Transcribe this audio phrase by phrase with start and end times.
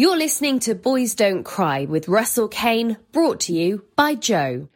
[0.00, 4.66] You're listening to Boys Don't Cry with Russell Kane, brought to you by Joe.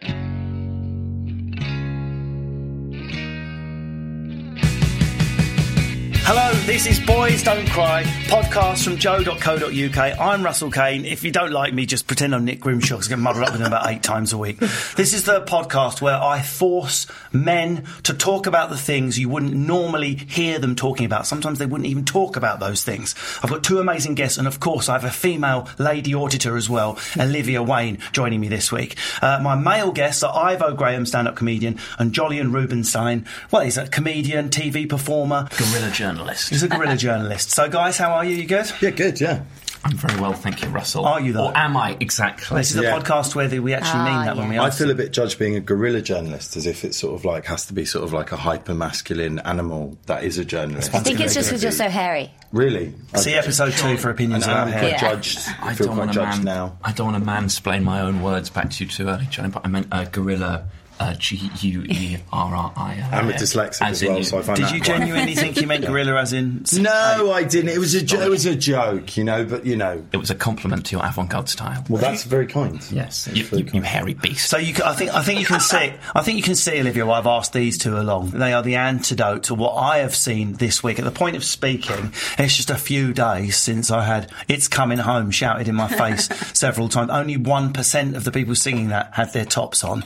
[6.26, 10.18] Hello, this is Boys Don't Cry, podcast from joe.co.uk.
[10.18, 11.04] I'm Russell Kane.
[11.04, 13.52] If you don't like me, just pretend I'm Nick Grimshaw because I get muddled up
[13.52, 14.58] with him about eight times a week.
[14.96, 19.52] This is the podcast where I force men to talk about the things you wouldn't
[19.52, 21.26] normally hear them talking about.
[21.26, 23.14] Sometimes they wouldn't even talk about those things.
[23.42, 26.70] I've got two amazing guests, and of course, I have a female lady auditor as
[26.70, 28.96] well, Olivia Wayne, joining me this week.
[29.20, 33.26] Uh, my male guests are Ivo Graham, stand up comedian, and Jolyon Rubinstein.
[33.50, 35.46] Well, he's a comedian, TV performer.
[35.58, 36.53] Guerrilla journalist.
[36.54, 37.50] He's a guerrilla journalist.
[37.50, 38.36] So, guys, how are you?
[38.36, 38.70] You good?
[38.80, 39.42] Yeah, good, yeah.
[39.86, 41.04] I'm very well, thank you, Russell.
[41.04, 41.48] Are you, though?
[41.48, 42.56] Or am I exactly?
[42.56, 42.96] This is Yeah.
[42.96, 44.78] a podcast where we actually mean that when we I ask.
[44.78, 47.66] feel a bit judged being a guerrilla journalist, as if it sort of like has
[47.66, 50.94] to be sort of like a hyper masculine animal that is a journalist.
[50.94, 52.30] I think it's just because you're so hairy.
[52.50, 52.94] Really?
[53.16, 54.88] See episode two for opinions And about I'm hair.
[54.90, 55.00] Yeah.
[55.00, 55.40] judged.
[55.60, 56.78] I I feel don't quite want to judged man, now.
[56.82, 59.50] I don't want to mansplain my own words back to you too early, Johnny.
[59.50, 60.64] But I meant a gorilla.
[61.00, 63.08] Uh, G U E R R I.
[63.12, 64.60] I'm a dyslexic as in well, you- so I find that.
[64.60, 66.64] Did that you quite- genuinely think you meant gorilla as in.
[66.78, 67.70] No, I didn't.
[67.70, 69.44] It was a jo- it was a joke, you know.
[69.44, 71.84] But you know, It was a compliment to your avant-garde style.
[71.88, 72.76] well, that's very kind.
[72.92, 74.48] yes, That's you, very you, you hairy beast.
[74.48, 77.04] So you, I think I think you can see I think you can see Olivia.
[77.04, 78.30] Why I've asked these two along.
[78.30, 81.00] They are the antidote to what I have seen this week.
[81.00, 84.98] At the point of speaking, it's just a few days since I had "It's Coming
[84.98, 87.10] Home" shouted in my face several times.
[87.10, 90.04] Only one percent of the people singing that had their tops on.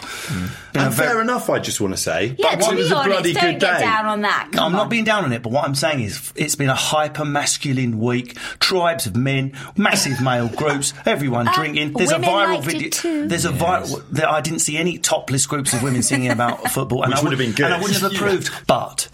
[0.73, 2.35] Been a And very- fair enough, I just want to say.
[2.39, 3.85] Yeah, But to it was be a honest, bloody don't good get day.
[3.85, 4.49] down on that.
[4.53, 6.69] No, Come I'm not being down on it, but what I'm saying is it's been
[6.71, 8.37] a hyper masculine week.
[8.61, 11.93] Tribes of men, massive male groups, everyone drinking.
[11.93, 12.91] There's a Uh, women viral liked it video.
[12.91, 13.29] too.
[13.29, 14.03] There's a viral.
[14.11, 17.23] There, I didn't see any topless groups of women singing about football, and Which I
[17.23, 17.67] would have been good.
[17.67, 18.51] And I wouldn't have approved.
[18.67, 19.09] But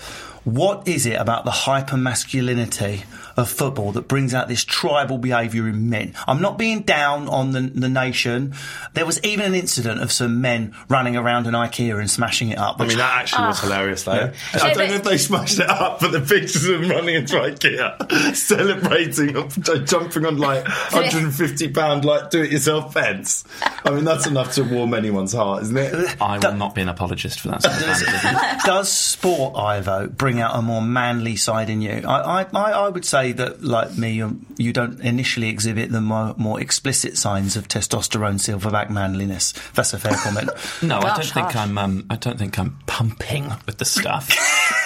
[0.45, 3.05] what is it about the hyper masculinity?
[3.37, 6.15] Of football that brings out this tribal behaviour in men.
[6.29, 8.55] I'm not being down on the, the nation.
[8.93, 12.59] There was even an incident of some men running around an IKEA and smashing it
[12.59, 12.81] up.
[12.81, 13.63] I mean, that actually was ah.
[13.65, 14.13] hilarious, though.
[14.13, 17.17] I Yeah, don't know if they smashed it up, but the pictures of them running
[17.17, 23.43] into IKEA, celebrating, uh, jumping on like 150 pound like do-it-yourself fence.
[23.85, 26.17] I mean, that's enough to warm anyone's heart, isn't it?
[26.23, 27.65] I will not be an apologist for that.
[27.65, 28.59] Sort of vandalism.
[28.65, 32.03] Does sport, Ivo, bring out a more manly side in you?
[32.07, 36.01] I, I, I I would say that, like me, you, you don't initially exhibit the
[36.01, 39.53] more, more explicit signs of testosterone, silverback manliness.
[39.75, 40.51] That's a fair comment.
[40.83, 41.57] No, I don't Gosh, think harsh.
[41.57, 41.79] I'm.
[41.79, 44.31] Um, I don't think I'm pumping with the stuff.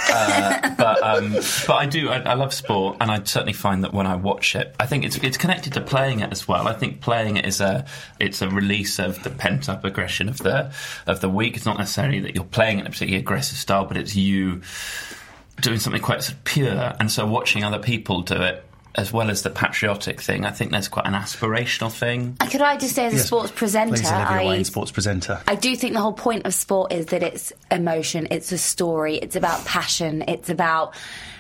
[0.13, 2.09] uh, but um, but I do.
[2.11, 5.05] I, I love sport, and I certainly find that when I watch it, I think
[5.05, 6.69] it's it's connected to playing it as well.
[6.69, 7.85] I think playing it is a
[8.21, 10.73] it's a release of the pent up aggression of the
[11.07, 11.57] of the week.
[11.57, 14.63] It's not necessarily that you're playing in a particularly aggressive style, but it's you
[15.61, 16.95] doing something quite sort of pure.
[17.01, 18.65] And so watching other people do it.
[18.95, 22.37] As well as the patriotic thing, I think there's quite an aspirational thing.
[22.41, 25.41] Uh, could I just say, as a sports presenter, I, Wayne, sports presenter.
[25.47, 29.17] I do think the whole point of sport is that it's emotion, it's a story,
[29.17, 30.95] it's about passion, it's about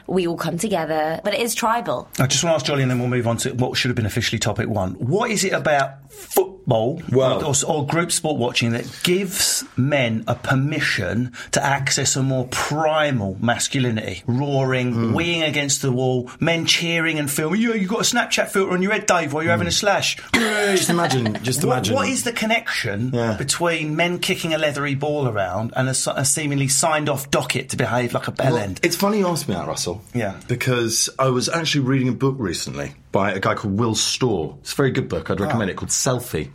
[0.08, 2.08] we all come together, but it is tribal.
[2.18, 3.96] I just want to ask Jolly, and then we'll move on to what should have
[3.96, 4.92] been officially topic one.
[4.94, 10.34] What is it about football Well- or, or group sport watching that gives men a
[10.34, 15.14] permission to access a more primal masculinity, roaring, Hmm.
[15.16, 17.60] weeing against the wall, men cheering and filming?
[17.60, 20.16] You, you've got a Snapchat filter on your head, Dave, while you're having a slash.
[20.34, 21.94] Just imagine, just What, imagine.
[21.94, 23.36] what is the connection Yeah.
[23.36, 25.94] between men kicking a leathery ball around and a
[26.24, 28.80] seemingly signed off docket to behave like a bell Well, end?
[28.82, 29.97] It's funny you asked me that, Russell.
[30.14, 30.40] Yeah.
[30.48, 34.56] Because I was actually reading a book recently by a guy called Will Storr.
[34.60, 35.30] It's a very good book.
[35.30, 35.72] I'd recommend ah.
[35.72, 36.50] it called Selfie.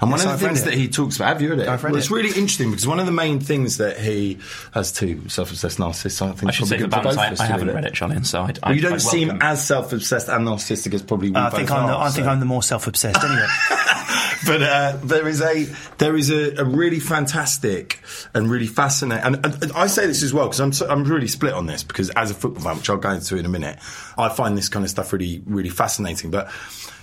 [0.00, 1.68] And one of the I've things that he talks about, have you read it?
[1.68, 4.38] I've read well, it's really interesting because one of the main things that he
[4.72, 6.22] has two self-obsessed narcissists.
[6.22, 7.46] I think I should say probably for good for balance, both I, of us I
[7.46, 7.88] haven't read read it.
[7.88, 10.94] it, Jolly, so I, I, Well, you don't I seem welcome- as self-obsessed and narcissistic
[10.94, 12.62] as probably we uh, I both think I'm the, are, I think I'm the more
[12.62, 13.46] self-obsessed anyway.
[14.46, 15.64] but uh, there is a
[15.98, 18.00] there is a, a really fantastic
[18.34, 19.24] and really fascinating.
[19.24, 21.82] And, and I say this as well because I'm so, I'm really split on this
[21.82, 23.78] because as a football fan, which I'll go into in a minute,
[24.16, 26.30] I find this kind of stuff really really fascinating.
[26.30, 26.50] But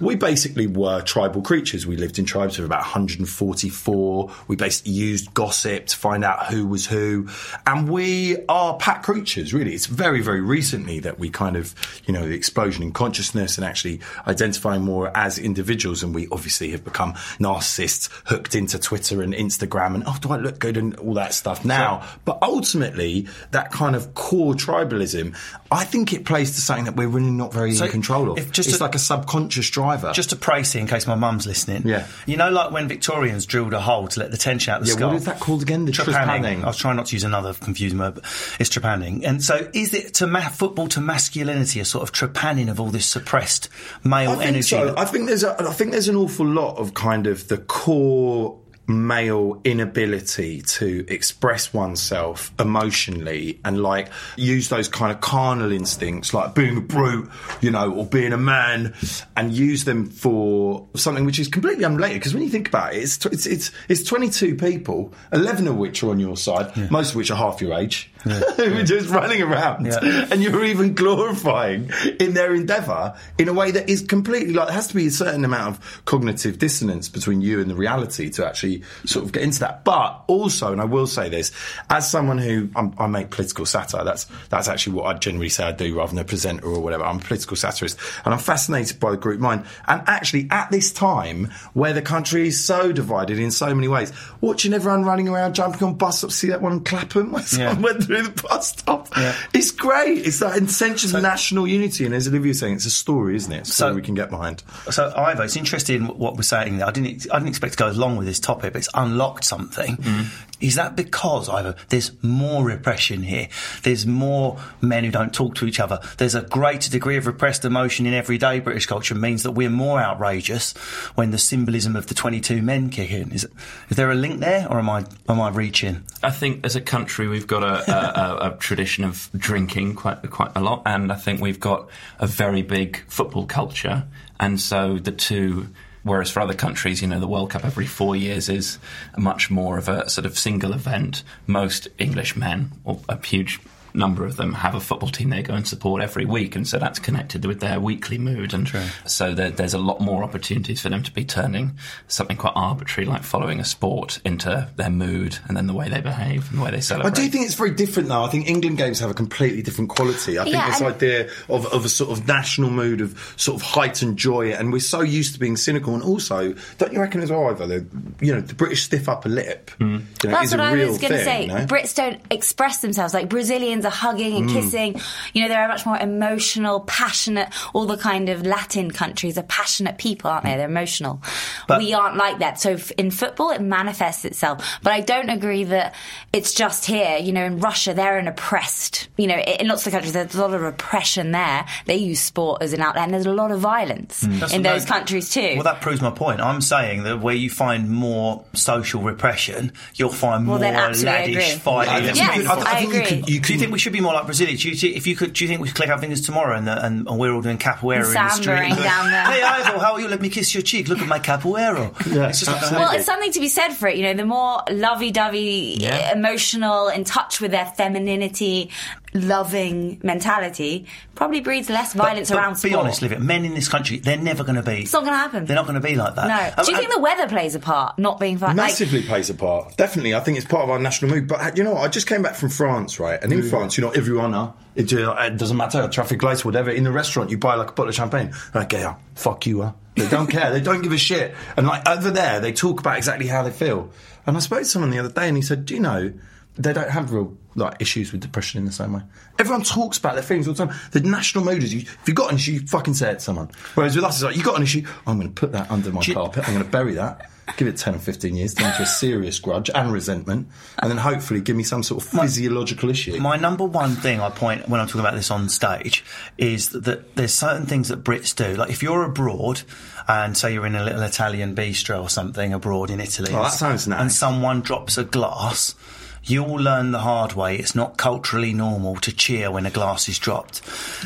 [0.02, 1.86] we basically were tribal creatures.
[1.88, 4.32] We lived in tribes of about 144.
[4.48, 7.28] We basically used gossip to find out who was who,
[7.66, 9.54] and we are pack creatures.
[9.54, 11.74] Really, it's very very recently that we kind of
[12.06, 16.72] you know the explosion in consciousness and actually identifying more as individuals, and we obviously
[16.72, 20.96] have become narcissists hooked into Twitter and Instagram and oh, do I look good and
[20.96, 22.04] all that stuff now.
[22.26, 25.36] but ultimately, that kind of core tribalism,
[25.72, 28.52] I think it plays to something that we're really not very So in control of.
[28.52, 30.14] just it's a- like a subconscious driver.
[30.14, 31.88] Just to praise it in case my mum's listening.
[31.88, 32.08] Yeah.
[32.26, 34.92] You know, like when Victorians drilled a hole to let the tension out of the
[34.92, 35.10] Yeah, skull.
[35.10, 35.86] what is that called again?
[35.86, 36.64] The trepanning.
[36.64, 38.24] I was trying not to use another confusing word, but
[38.60, 39.24] it's trepanning.
[39.26, 42.90] And so, is it to ma- football to masculinity a sort of trepanning of all
[42.90, 43.70] this suppressed
[44.04, 44.62] male I think energy?
[44.64, 44.94] so.
[44.98, 48.58] I think there's a, I think there's an awful lot of kind of the core
[48.88, 56.54] male inability to express oneself emotionally and like use those kind of carnal instincts like
[56.54, 57.30] being a brute
[57.62, 58.94] you know or being a man
[59.38, 62.20] and use them for something which is completely unrelated.
[62.20, 66.04] Because when you think about it it's it's it's, it's 22 people 11 of which
[66.04, 68.11] are on your side most of which are half your age
[68.58, 70.28] who are just running around Yeah.
[70.32, 71.90] and you're even glorifying
[72.20, 75.12] in their endeavour in a way that is completely like there has to be a
[75.12, 79.44] certain amount of cognitive dissonance between you and the reality to actually sort of get
[79.44, 79.84] into that.
[79.84, 81.52] But also, and I will say this,
[81.90, 85.64] as someone who I'm, I make political satire, that's that's actually what I generally say
[85.64, 87.04] I do rather than a presenter or whatever.
[87.04, 89.66] I'm a political satirist, and I'm fascinated by the group mind.
[89.88, 94.12] And actually, at this time where the country is so divided in so many ways,
[94.42, 97.74] watching everyone running around, jumping on bus stops, see that one in Clapham where Yeah.
[98.12, 99.08] Through the bus stop.
[99.18, 99.36] Yeah.
[99.54, 100.26] It's great.
[100.26, 103.52] It's that sense of national unity, and as Olivia was saying, it's a story, isn't
[103.52, 103.60] it?
[103.60, 104.64] It's a story So- we can get behind.
[104.90, 106.78] So, Ivo, it's interesting what we're saying.
[106.78, 106.88] there.
[106.88, 109.44] I didn't, I didn't expect to go as long with this topic, but it's unlocked
[109.46, 109.98] something.
[109.98, 110.51] Mm-hmm.
[110.62, 113.48] Is that because, Ivo, there's more repression here?
[113.84, 116.00] There's more men who don't talk to each other.
[116.18, 119.16] There's a greater degree of repressed emotion in everyday British culture.
[119.16, 120.74] Means that we're more outrageous
[121.16, 123.32] when the symbolism of the 22 men kick in.
[123.32, 123.48] Is,
[123.90, 126.04] is there a link there, or am I am I reaching?
[126.24, 130.30] I think as a country we've got a, a, a, a tradition of drinking quite
[130.30, 134.04] quite a lot, and I think we've got a very big football culture,
[134.40, 135.68] and so the two.
[136.04, 138.80] Whereas for other countries, you know, the World Cup every four years is
[139.18, 141.24] much more of a sort of single event.
[141.46, 143.60] Most English men, or a huge
[143.94, 146.78] number of them, have a football team they go and support every week, and so
[146.80, 148.54] that's connected with their weekly mood.
[148.54, 148.70] And
[149.06, 151.78] so there, there's a lot more opportunities for them to be turning
[152.08, 156.02] something quite arbitrary, like following a sport, into their mood and then the way they
[156.02, 157.12] behave and the way they celebrate.
[157.12, 158.24] I do think it's very different though.
[158.24, 160.38] I think England games have a completely different quality.
[160.40, 163.62] I think Yeah, this and- idea of, of a sort of national mood of sort
[163.62, 165.94] of heightened joy, and we're so used to being cynical.
[165.94, 167.68] And also, don't you reckon as well, Ivo?
[167.68, 167.86] The,
[168.20, 169.72] you know, the British stiff upper lip.
[169.80, 170.02] Mm.
[170.24, 171.42] You know, That's is what a I real was going to say.
[171.44, 171.66] you know?
[171.66, 174.38] Brits don't express themselves like Brazilians are hugging Mm.
[174.38, 175.02] and kissing.
[175.34, 177.50] You know, they're much more emotional, passionate.
[177.74, 180.56] All the kind of Latin countries are passionate people, aren't they?
[180.56, 181.22] They're emotional.
[181.68, 182.60] But- we aren't like that.
[182.60, 184.80] So f- in football, it manifests itself.
[184.84, 185.94] But I don't agree that
[186.34, 187.18] it's just here.
[187.18, 189.08] You know, in Russia, they're an oppressed.
[189.18, 191.66] You know, in lots of countries, there's a lot of repression there.
[191.86, 194.72] They use sport as an outlet, and there's a lot of violence That's in what-
[194.74, 195.54] those countries too.
[195.56, 196.40] Well, that proves my point.
[196.42, 201.30] I'm saying that where you find more social repression, you'll find Well, more then laddish
[201.32, 201.52] agree.
[201.60, 202.04] fighting.
[202.06, 203.06] think Yes, you could- I think you agree.
[203.08, 204.48] could- you do you can- think we should be more like Brazil?
[204.48, 206.58] Do you, thi- if you could, do you think we should click our fingers tomorrow
[206.58, 208.46] and, the, and, and we're all doing capoeira in the street?
[208.84, 209.26] down there.
[209.26, 210.08] Hey, Ivo, how are you?
[210.08, 210.88] Let me kiss your cheek.
[210.88, 211.92] Look at my capoeira.
[212.12, 212.72] Yeah, it's just.
[212.72, 213.96] Well, it's something to be said for it.
[213.96, 216.10] You know, the more lovey-dovey, Yeah.
[216.12, 218.70] uh, emotional, in touch with their femininity,
[219.14, 220.86] loving mentality,
[221.16, 222.84] probably breeds less violence but, around but be sport.
[222.86, 224.82] honest, Liv, men in this country, they're never going to be.
[224.82, 225.46] It's not going to happen.
[225.46, 226.28] They're not going to be like that.
[226.28, 226.34] No.
[226.58, 227.98] Um, Do you and- think the weather plays a part?
[228.00, 228.50] Not being fun.
[228.56, 229.78] Like, Massively plays a part.
[229.78, 231.28] Definitely, I think it's part of our national mood.
[231.28, 231.84] But uh, you know, what?
[231.84, 233.22] I just came back from France, right?
[233.22, 236.72] And in France, you know, everyone, uh, it, uh, it doesn't matter, traffic lights, whatever.
[236.72, 238.34] In the restaurant, you buy like a bottle of champagne.
[238.54, 239.74] Like, yeah, fuck you, uh.
[239.96, 240.52] They don't care.
[240.52, 241.36] They don't give a shit.
[241.58, 243.92] And like over there, they talk about exactly how they feel.
[244.26, 246.14] And I spoke to someone the other day, and he said, "Do you know?"
[246.58, 249.02] They don't have real like issues with depression in the same way.
[249.40, 250.76] Everyone talks about their feelings all the time.
[250.92, 253.20] The national mood is you, if you've got an issue, you fucking say it to
[253.20, 253.52] someone.
[253.76, 254.86] Whereas with us, it's like you got an issue.
[255.08, 256.48] I'm going to put that under my carpet.
[256.48, 257.31] I'm going to bury that.
[257.58, 260.48] Give it 10 or 15 years, turn into a serious grudge and resentment,
[260.80, 263.20] and then hopefully give me some sort of physiological issue.
[263.20, 266.04] My number one thing I point when I'm talking about this on stage
[266.38, 268.56] is that there's certain things that Brits do.
[268.56, 269.62] Like if you're abroad
[270.08, 273.52] and say you're in a little Italian bistro or something abroad in Italy, Oh, that
[273.54, 274.00] sounds nice.
[274.02, 275.76] and someone drops a glass.
[276.24, 277.56] You'll learn the hard way.
[277.58, 280.62] It's not culturally normal to cheer when a glass is dropped.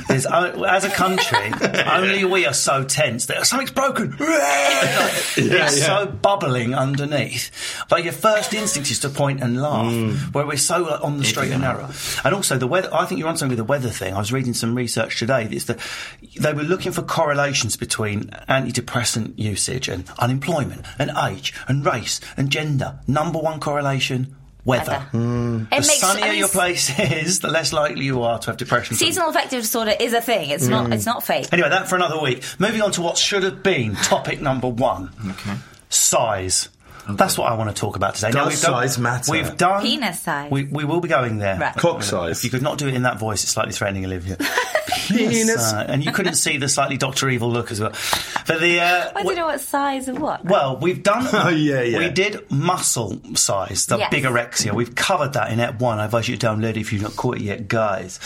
[0.10, 1.52] There's, as a country,
[1.88, 4.16] only we are so tense that something's broken.
[4.20, 5.68] it's yeah.
[5.70, 7.50] so bubbling underneath.
[7.90, 10.34] But your first instinct is to point and laugh, Mm.
[10.34, 11.90] where we're so like, on the straight and narrow.
[12.24, 12.90] And also the weather.
[12.94, 14.14] I think you're on something with the weather thing.
[14.14, 15.48] I was reading some research today.
[15.50, 15.80] It's that
[16.40, 22.50] they were looking for correlations between antidepressant usage and unemployment and age and race and
[22.50, 23.00] gender.
[23.08, 24.36] Number one correlation.
[24.66, 24.92] Weather.
[24.92, 25.06] Weather.
[25.12, 25.58] Hmm.
[25.60, 28.58] The makes sunnier I mean, your place is, the less likely you are to have
[28.58, 28.96] depression.
[28.96, 30.50] Seasonal affective disorder is a thing.
[30.50, 30.88] It's not.
[30.88, 30.94] Hmm.
[30.94, 31.48] It's not fake.
[31.54, 32.44] Anyway, that for another week.
[32.60, 35.12] Moving on to what should have been topic number one.
[35.30, 35.56] Okay.
[35.90, 36.70] size.
[37.08, 38.32] That's what I want to talk about today.
[38.32, 39.32] Does we've done- size matter?
[39.32, 40.52] We've done Penis size.
[40.52, 41.58] We, we will be going there.
[41.60, 41.76] Right.
[41.76, 42.40] Cock size.
[42.40, 44.38] If you could not do it in that voice, it's slightly threatening, Olivia.
[45.08, 45.74] Penis.
[45.74, 47.92] Uh, and you couldn't see the slightly Doctor Evil look as well.
[48.48, 50.46] But the uh, I don't know what size of what.
[50.46, 51.28] well, we've done.
[51.46, 52.00] Oh, yeah, yeah.
[52.00, 54.12] We did muscle size, the Yes.
[54.14, 54.74] bigorexia.
[54.74, 56.00] We've covered that in Ep one.
[56.00, 58.20] I advise you to download it if you've not caught it yet, guys.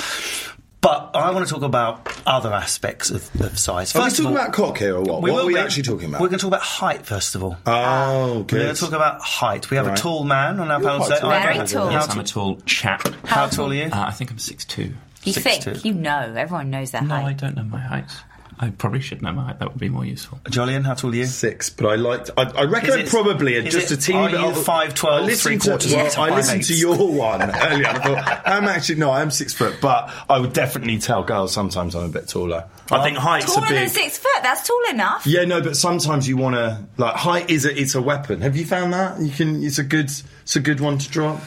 [0.82, 3.94] But I want to talk about other aspects of, of size.
[3.94, 5.22] Are we First of talking all- about cock here or what?
[5.22, 5.60] we what are we be.
[5.60, 6.22] actually talking about?
[6.22, 7.58] We're going to talk about height first of all.
[7.66, 8.50] oh, We're good.
[8.64, 9.70] going to talk about height.
[9.70, 10.00] We have Right.
[10.00, 11.20] a tall man on our panel quite today.
[11.20, 11.32] tall.
[11.32, 11.92] I'm Very very tall.
[11.92, 13.08] Yes, I'm a tall chap.
[13.26, 13.84] how tall are you?
[13.92, 14.94] Uh, I think I'm six two.
[15.26, 15.64] you six think?
[15.82, 15.88] two.
[15.88, 16.34] You know.
[16.38, 18.10] Everyone knows their No, I don't know my height.
[18.62, 19.60] I probably should know my height.
[19.60, 20.40] That would be more useful.
[20.44, 21.26] Jolyon, how tall are you?
[21.26, 22.30] Six, but I liked.
[22.36, 25.06] I, I reckon Is it- probably is just it- a teeny are you of- 5'12",
[25.10, 26.68] I listened three to, quarters well, I five listened eighths?
[26.68, 27.88] to your one earlier.
[27.88, 31.54] I thought I'm actually no, I am six foot, but I would definitely tell girls
[31.54, 32.66] sometimes I'm a bit taller.
[32.92, 33.78] I think height's a Taller big.
[33.78, 34.32] than six foot.
[34.42, 35.26] That's tall enough.
[35.26, 38.42] Yeah, no, but sometimes you want to like height is a it's a weapon.
[38.42, 39.22] Have you found that?
[39.22, 39.64] You can.
[39.64, 40.12] It's a good.
[40.42, 41.40] It's a good one to drop.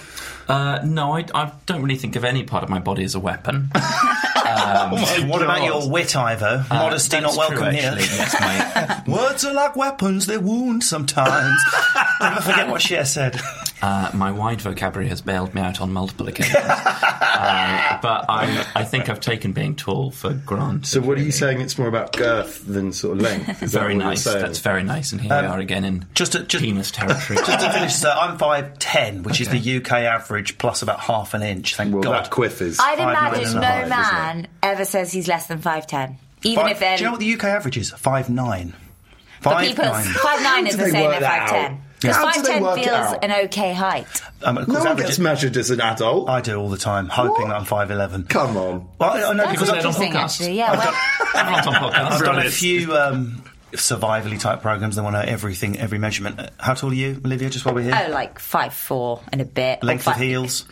[0.49, 3.21] Uh, no, I, I don't really think of any part of my body as a
[3.21, 3.71] weapon.
[5.29, 6.65] what about your wit, Ivo?
[6.71, 7.95] Modesty not welcome true, here.
[7.97, 11.59] Yes, my, Words are like weapons, they wound sometimes.
[12.21, 13.41] Never forget what Cher said.
[13.83, 16.55] uh, my wide vocabulary has bailed me out on multiple occasions.
[16.57, 20.87] uh, but I, I think I've taken being tall for granted.
[20.87, 21.31] So what are you really.
[21.33, 21.61] saying?
[21.61, 23.63] It's more about girth than sort of length.
[23.63, 24.23] Is Very what nice.
[24.23, 24.39] saying?
[24.41, 25.13] That's very nice.
[25.13, 27.39] And here we are again in just to- just- penis territory.
[27.45, 31.43] Just to finish, so I'm 5'10, which is the UK average, plus about half an
[31.43, 31.75] inch.
[31.77, 32.25] Thank Well, God.
[32.25, 32.79] that quiff is.
[32.81, 33.87] I'd Five imagine no a
[34.45, 34.51] half, isn't it?
[34.63, 36.97] man ever says he's less than five ten, even Five- if they're.
[36.97, 37.93] do you know what the UK average is?
[37.93, 38.73] 5'9.
[39.43, 39.67] but 5'9.
[39.67, 41.81] people five nine is the same work as five ten.
[42.01, 44.23] Because How do five they ten work it feels an okay height.
[44.43, 46.29] Um, of no course, one average- gets measured as an adult.
[46.29, 47.65] I do all the time, hoping What?
[47.67, 48.29] that I'm 5'11.
[48.29, 48.89] Come on.
[48.99, 50.25] Well, I I know That's because I've done, interesting, podcast.
[50.25, 50.57] actually.
[50.57, 50.73] Yeah.
[50.77, 50.95] Well,
[51.37, 52.11] Everyone's on podcast.
[52.11, 56.41] I've done a few um, survivally type programs They want to know everything, every measurement.
[56.41, 58.07] Uh, How tall are you, Olivia, just while we're here?
[58.09, 59.79] oh, like five four and a bit.
[59.83, 60.65] or Length of heels?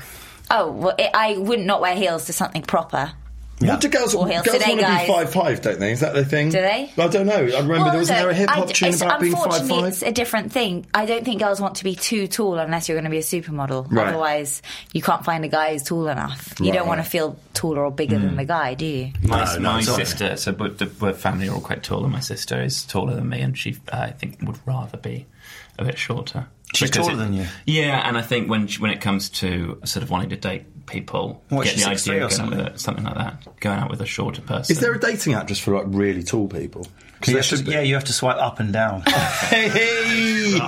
[0.50, 3.12] Oh, well, it, I would not wear heels to something proper.
[3.60, 3.72] Yeah.
[3.72, 4.14] What do girls?
[4.14, 5.06] Or heels Girls today, want to be guys.
[5.08, 5.92] five five, don't they?
[5.92, 6.48] Is that the thing?
[6.48, 6.90] Do they?
[6.96, 7.34] I don't know.
[7.34, 9.20] I remember Well, there wasn't there a look, hip I hop d- tune it's- about
[9.20, 9.84] being five five.
[9.88, 10.86] it's a different thing.
[10.94, 13.20] I don't think girls want to be too tall unless you're going to be a
[13.20, 13.86] supermodel.
[13.92, 14.08] Right.
[14.08, 14.62] Otherwise,
[14.94, 16.54] you can't find a guy who's tall enough.
[16.58, 17.04] You Right, don't want right.
[17.04, 19.12] to feel taller or bigger than the guy, do you?
[19.22, 19.96] My, No, no, my it's not.
[19.96, 23.14] sister, so but the we're family are all quite tall, and my sister is taller
[23.14, 25.26] than me, and she, uh, I think, would rather be
[25.78, 26.46] a bit shorter.
[26.74, 27.46] She's Because taller than you?
[27.66, 30.79] Yeah, and I think when she, when it comes to sort of wanting to date
[30.90, 32.58] people, What, get the idea or of going something?
[32.58, 34.72] with a, something like that, going out with a shorter person.
[34.74, 36.86] Is there a dating app just for like really tall people?
[37.26, 39.02] You there have to- should yeah, you have to swipe up and down.
[39.50, 40.58] Hey!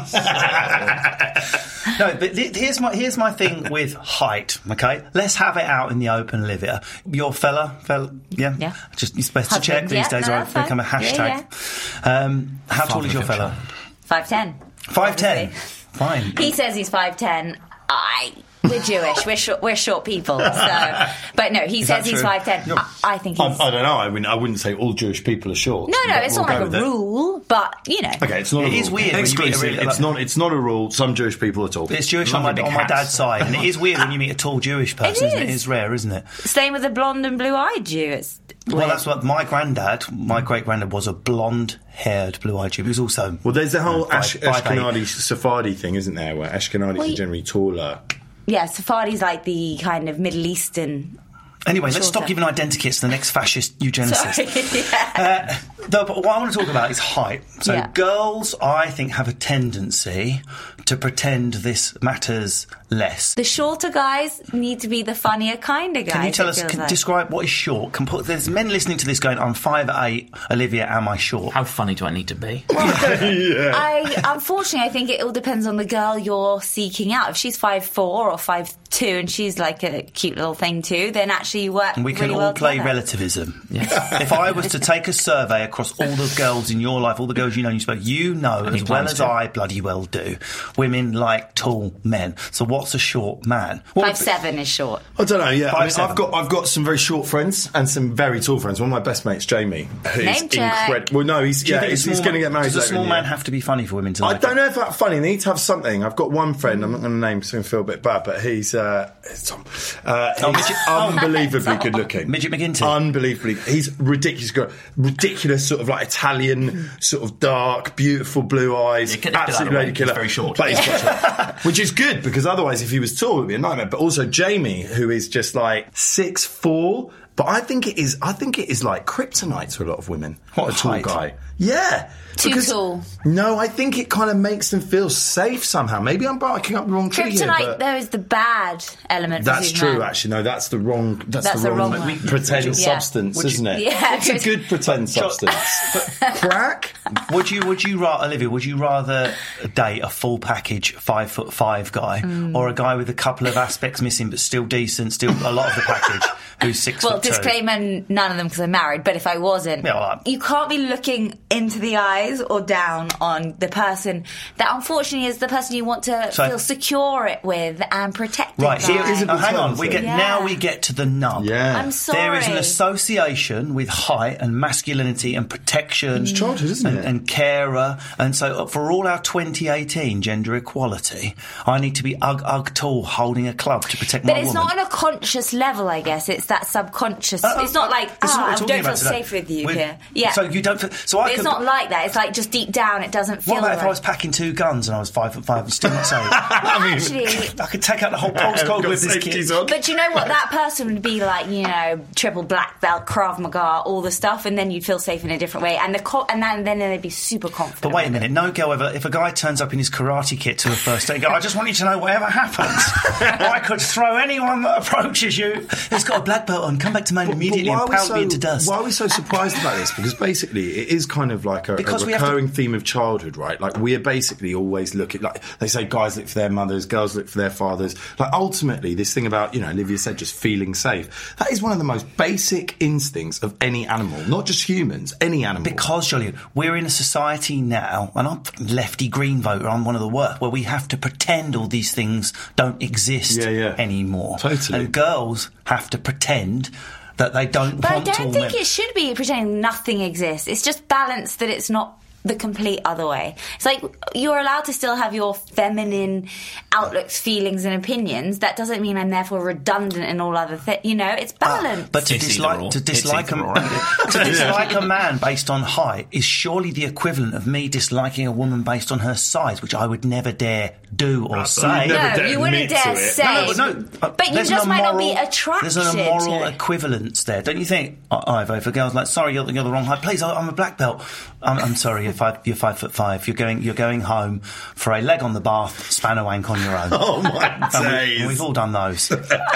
[1.99, 4.59] no, but th- here's my here's my thing with height.
[4.71, 6.83] Okay, let's have it out in the open, Olivia.
[7.11, 8.75] Your fella, fella, yeah, Yeah.
[8.97, 10.85] Just it's best Husband, to check these yeah, days, no, or that's it's become a
[10.85, 11.03] fine.
[11.03, 12.07] Yeah, hashtag.
[12.27, 13.57] Um, how tall is your fella?
[14.03, 14.55] Five ten.
[14.79, 15.51] Five ten.
[15.51, 16.35] Fine.
[16.39, 17.59] He says he's five ten.
[17.89, 18.33] I.
[18.65, 19.27] We're Jewish.
[19.27, 19.61] We're short.
[19.63, 20.39] We're short people.
[20.39, 22.23] So, but no, he Is says he's true?
[22.23, 22.71] five ten.
[22.71, 23.61] I, I think I, he's.
[23.61, 23.97] I don't know.
[23.97, 25.91] I mean, I wouldn't say all Jewish people are short.
[25.91, 26.83] no, no, it's we'll not like with a it.
[26.83, 28.13] rule, but you know.
[28.23, 28.65] Okay, it's not.
[28.65, 28.95] It a is rule.
[28.97, 29.63] weird when you meet a Exclusive.
[29.63, 30.21] really- it's not.
[30.21, 30.91] It's not a rule.
[30.93, 31.91] Some Jewish people are tall.
[31.93, 34.31] It's Jewish on my, on my dad's side, and it is weird when you meet
[34.31, 35.27] a tall Jewish person.
[35.27, 35.43] isn't it?
[35.45, 35.51] is.
[35.51, 36.29] It is rare, isn't it?
[36.29, 37.99] Same with the blonde and blue-eyed Jew.
[38.13, 38.91] It's Well, weird.
[38.91, 42.83] that's what my granddad, my great granddad, was a blonde-haired, blue-eyed Jew.
[42.85, 44.79] He was also Well, there's the whole Five- Ash- five eight.
[44.79, 46.37] Ashkenazi Sephardi thing, isn't there?
[46.37, 48.01] Where Ashkenazis Well, are generally taller.
[48.47, 48.67] Yeah.
[48.67, 51.19] Sephardi's like the kind of Middle Eastern.
[51.65, 54.37] Anyway, let's stop giving identikits to the next fascist eugenicist.
[54.93, 55.49] Yeah.
[55.49, 57.43] Uh, no, but what I want to talk about is height.
[57.61, 57.89] So Yeah.
[57.95, 60.43] girls, I think, have a tendency
[60.87, 63.35] to pretend this matters less.
[63.35, 66.13] The shorter guys need to be the funnier kind of guys.
[66.13, 66.89] Can you tell us, can, like.
[66.89, 67.93] describe what is short?
[67.93, 71.55] Can put, there's men listening to this going, I'm five eight, Olivia, am I short?
[71.55, 72.65] How funny do I need to be?
[72.71, 77.31] I unfortunately, I think it all depends on the girl you're seeking out.
[77.31, 81.11] If she's five four or five two, and she's like a cute little thing too,
[81.13, 81.97] then actually you work.
[81.97, 82.89] we can really all well play together.
[82.89, 83.67] relativism.
[83.71, 87.27] if I was to take a survey across all the girls in your life, all
[87.27, 89.27] the girls you know you spoke, you know as well as to?
[89.27, 90.37] I bloody well do,
[90.77, 92.37] women like tall men.
[92.51, 93.83] So what's a short man?
[93.95, 95.03] What Five seven is short.
[95.19, 95.51] I don't know.
[95.51, 98.59] Yeah, I mean, I've got I've got some very short friends and some very tall
[98.59, 98.81] friends.
[98.81, 100.89] One of my best mates, Jamie, who's Name check.
[100.89, 101.19] incredible.
[101.19, 102.65] Well, no, he's Do you yeah, think a he's, he's small going to get married.
[102.73, 103.31] Does a later in small the man year.
[103.31, 104.57] have to be funny for women to I like don't him?
[104.59, 105.19] know if that's funny.
[105.19, 106.05] They need to have something.
[106.05, 106.83] I've got one friend.
[106.85, 109.49] I'm not going to name so I feel a bit bad, but he's uh, it's
[109.49, 109.65] Tom.
[110.05, 112.31] Uh, he's unbelievably good looking.
[112.31, 112.87] Midget McGinty.
[112.89, 114.51] Unbelievably, he's ridiculous.
[114.51, 119.15] Good, ridiculous sort of like Italian, sort of dark, beautiful blue eyes.
[119.15, 119.85] Yeah, get- get absolute out of the way.
[119.87, 120.11] lady killer.
[120.13, 120.57] He's very short.
[120.63, 121.65] But he's quite short.
[121.65, 123.87] which is good because otherwise, if he was tall, it would be a nightmare.
[123.87, 128.19] But also Jamie, who is just like six four But I think it is.
[128.21, 130.39] I think it is like kryptonite to a lot of women.
[130.55, 131.05] What, a tall height?
[131.05, 131.35] guy?
[131.59, 132.11] Yeah.
[132.37, 133.03] Too Because- tall.
[133.25, 136.01] No, I think it kind of makes them feel safe somehow.
[136.01, 139.45] Maybe I'm barking up the wrong tree here, Kryptonite, but there is the bad element.
[139.45, 139.95] that's Superman.
[139.95, 140.03] true.
[140.03, 141.23] Actually, no, that's the wrong.
[141.29, 142.73] That's, That's the the wrong, wrong pretend Yeah.
[142.73, 143.81] substance, Would isn't it?
[143.83, 145.55] Yeah, it's a good pretend substance.
[146.41, 146.95] Crack.
[147.31, 148.49] Would you would you rather Olivia?
[148.51, 149.35] Would you rather
[149.75, 152.55] date a full package five foot five guy Mm.
[152.55, 155.69] or a guy with a couple of aspects missing but still decent, still a lot
[155.71, 156.23] of the package
[156.63, 157.29] who's six Well, foot two?
[157.31, 160.69] disclaimer, none of them because I'm married, but if I wasn't, Yeah, well, you can't
[160.69, 164.25] be looking into the eyes or down on the person
[164.57, 168.61] that unfortunately is the person you want to So- feel secure it with and protect
[168.61, 168.87] Right by.
[168.93, 169.77] here is oh, hang on.
[169.77, 170.17] We get Yeah.
[170.17, 171.45] now we get to the nub.
[171.45, 171.77] Yeah.
[171.79, 172.19] I'm sorry.
[172.19, 176.23] There is an association with height and masculinity and protection.
[176.23, 177.05] It's childhood, isn't and, it?
[177.05, 177.99] And carer.
[178.19, 181.35] And so uh, for all our 2018 gender equality,
[181.67, 184.41] I need to be ug ug tall holding a club to protect my But my
[184.41, 184.63] it's woman.
[184.77, 186.29] not on a conscious level, I guess.
[186.29, 187.43] It's that subconscious.
[187.45, 188.95] Uh, it's not like, this ah, I don't feel today.
[188.95, 189.99] safe with you We- here.
[190.15, 190.33] Yeah.
[190.33, 190.81] So you don't.
[190.81, 192.07] Feel, so I it's could, not like that.
[192.07, 193.85] It's like just deep down, it doesn't feel What about if.
[193.85, 196.19] I was packing two guns and I was five foot five and still not safe?
[196.33, 197.27] Actually,
[197.61, 199.57] I could take out the whole Pulse Got with this safeties kid.
[199.57, 199.67] on.
[199.67, 200.29] But you know what?
[200.29, 204.47] That person would be like, you know, triple black belt, Krav Maga, all the stuff,
[204.47, 205.77] and then you'd feel safe in a different way.
[205.77, 207.83] And the co- and then, then they'd be super confident.
[207.83, 208.91] But wait a minute, no girl ever.
[208.95, 211.41] If a guy turns up in his karate kit to a first date, go, I
[211.41, 212.69] just want you to know whatever happens,
[213.21, 215.67] I could throw anyone that approaches you.
[215.91, 216.79] He's got a black belt on.
[216.79, 218.69] Come back to man But- immediately why and are we pound so, me into dust.
[218.69, 219.93] Why are we so surprised about this?
[219.95, 222.85] Because basically, it is kind of like a, a Because have to- recurring theme of
[222.85, 223.61] childhood, right?
[223.61, 227.15] Like we are basically always looking like they say, guys look for their mothers, girls
[227.17, 227.95] look for their fathers.
[228.19, 231.35] Like ultimately, this thing about you know, Olivia said, just feeling safe.
[231.39, 235.45] That is one of the most basic instincts of any animal, not just humans, any
[235.45, 235.63] animal.
[235.65, 240.01] Because, Jolyon, we're in a society now, and I'm lefty green voter, I'm one of
[240.01, 243.75] the worst, where we have to pretend all these things don't exist Yeah, yeah.
[243.79, 244.39] anymore.
[244.39, 244.79] Totally.
[244.79, 246.71] And girls have to pretend
[247.17, 250.49] that they don't But I don't think it should be pretending nothing exists.
[250.49, 253.35] It's just balance that it's not the complete other way.
[253.57, 253.83] It's like
[254.15, 256.29] you're allowed to still have your feminine
[256.73, 258.39] outlooks, feelings, and opinions.
[258.41, 260.81] That doesn't mean I'm therefore redundant in all other things.
[260.85, 261.89] You know, it's balance.
[261.91, 263.35] But to It's dislike to dislike a,
[264.13, 268.33] to dislike a man based on height is surely the equivalent of me disliking a
[268.33, 271.87] woman based on her size, which I would never dare do or say.
[271.89, 273.23] no, dare you wouldn't dare say.
[273.25, 275.65] No, no, no, uh, but you just an might not be immoral- attracted.
[275.73, 278.55] There's an immoral to equivalence there, don't you think, I- Ivo?
[278.55, 280.79] If a girl's like, "Sorry, you're, you're the wrong height," please, I- I'm a black
[280.79, 281.03] belt.
[281.43, 283.27] I'm, I'm sorry, you're five, you're five foot five.
[283.27, 286.77] You're going, you're going home for a leg on the bath, spanner wank on your
[286.77, 286.89] own.
[286.93, 288.29] oh my And we, days!
[288.29, 289.09] we've all done those.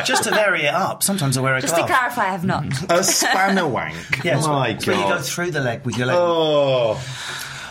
[0.04, 1.02] Just to vary it up.
[1.02, 2.64] Sometimes I wear a Just to clarify, I have not.
[2.90, 3.94] a spanner wank.
[4.24, 6.16] Yeah, it's my it's where you go through the leg with your leg.
[6.18, 6.94] Oh.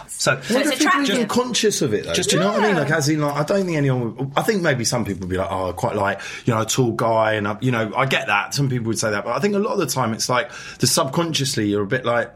[0.07, 2.13] So, So wonder it's if people are even conscious of it though.
[2.13, 2.75] Just Do you know what I mean?
[2.77, 4.15] Like, as in, like, I don't think anyone.
[4.15, 6.61] Would, I think maybe some people would be like, "Oh, I quite like you know
[6.61, 8.53] a tall guy," and I, you know, I get that.
[8.53, 10.49] Some people would say that, but I think a lot of the time it's like
[10.79, 12.31] the subconsciously you're a bit like.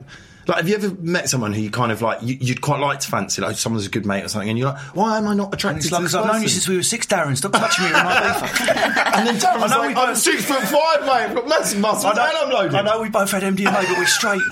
[0.49, 3.01] Like, have you ever met someone who you kind of like, you, you'd quite like
[3.01, 5.35] to fancy, like someone's a good mate or something, and you're like, why am I
[5.35, 7.37] not attracted to like, this I've known you since we were six, Darren.
[7.37, 8.59] Stop touching me with my beef.
[9.15, 11.35] and then Darren was I know like, we I'm both- six foot five, mate, I've
[11.35, 12.75] got massive muscles, I and I'm know, loaded.
[12.75, 14.41] I know we both had MDMA, but we're straight.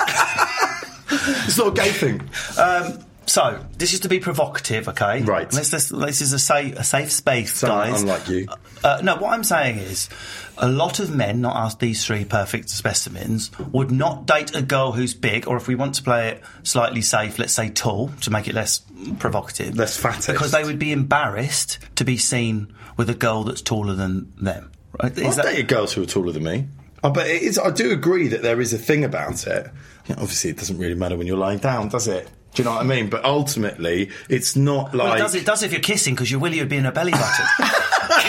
[1.10, 2.20] It's not a gay thing.
[2.60, 5.22] Um, so this is to be provocative, okay?
[5.22, 5.50] Right.
[5.50, 8.02] This, this, this is a safe, a safe space, So, guys.
[8.02, 8.48] unlike you.
[8.84, 10.10] Uh, no, what I'm saying is,
[10.58, 14.92] a lot of men, not us, these three perfect specimens, would not date a girl
[14.94, 18.32] who's big, or if we want to play it slightly safe, let's say tall, to
[18.32, 18.82] make it less
[19.20, 19.76] provocative.
[19.76, 20.28] Less fattest.
[20.30, 24.72] Because they would be embarrassed to be seen with a girl that's taller than them.
[25.04, 25.16] Right?
[25.18, 26.68] Is I've that- dated girls who are taller than me.
[27.04, 29.68] Oh, but it is, I do agree that there is a thing about it.
[30.08, 32.28] You obviously, it doesn't really matter when you're lying down, does it?
[32.58, 33.08] Do you know what I mean?
[33.08, 35.20] But ultimately, it's not well, like.
[35.20, 37.12] it does, it does if you're kissing, because your willy would be in a belly
[37.12, 37.46] button.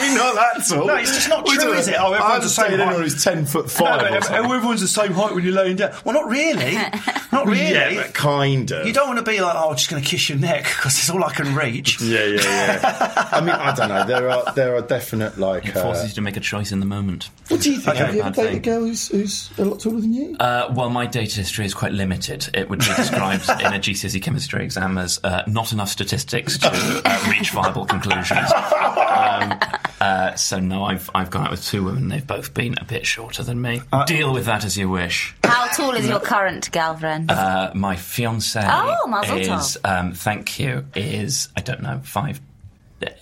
[0.08, 0.86] we know that at all.
[0.86, 1.96] No, it's just not true, is it?
[1.98, 2.86] Oh, everyone's I've the same dated height.
[2.88, 4.34] anyone who's 10 foot 5 or something.
[4.54, 5.92] everyone's the same height when you're laying down.
[6.04, 6.76] Well, not really.
[7.30, 7.72] Not really.
[7.72, 8.86] Yeah, but kind of.
[8.86, 10.98] You don't want to be like, oh, I'm just going to kiss your neck because
[10.98, 12.00] it's all I can reach.
[12.08, 13.28] Yeah, yeah, yeah.
[13.32, 14.06] I mean, I don't know.
[14.06, 15.66] There are there are definite like.
[15.66, 17.28] It Uh, you to make a choice in the moment.
[17.48, 17.96] what do you think?
[17.96, 18.06] Okay.
[18.06, 20.36] Have you ever dated a girl who's, who's a lot taller than you?
[20.40, 22.48] Uh, well, my data history is quite limited.
[22.54, 26.70] It would be described in a GCSE chemistry exam as uh, not enough statistics to
[27.04, 28.50] uh, reach viable conclusions.
[28.52, 29.58] Um,
[30.00, 32.08] uh, so no, I've I've gone out with two women.
[32.08, 33.82] They've both been a bit shorter than me.
[34.06, 35.34] Deal with that as you wish.
[35.44, 37.30] How tall is your current girlfriend?
[37.30, 42.40] Uh, my fiance Oh, mazel is um, thank you is I don't know five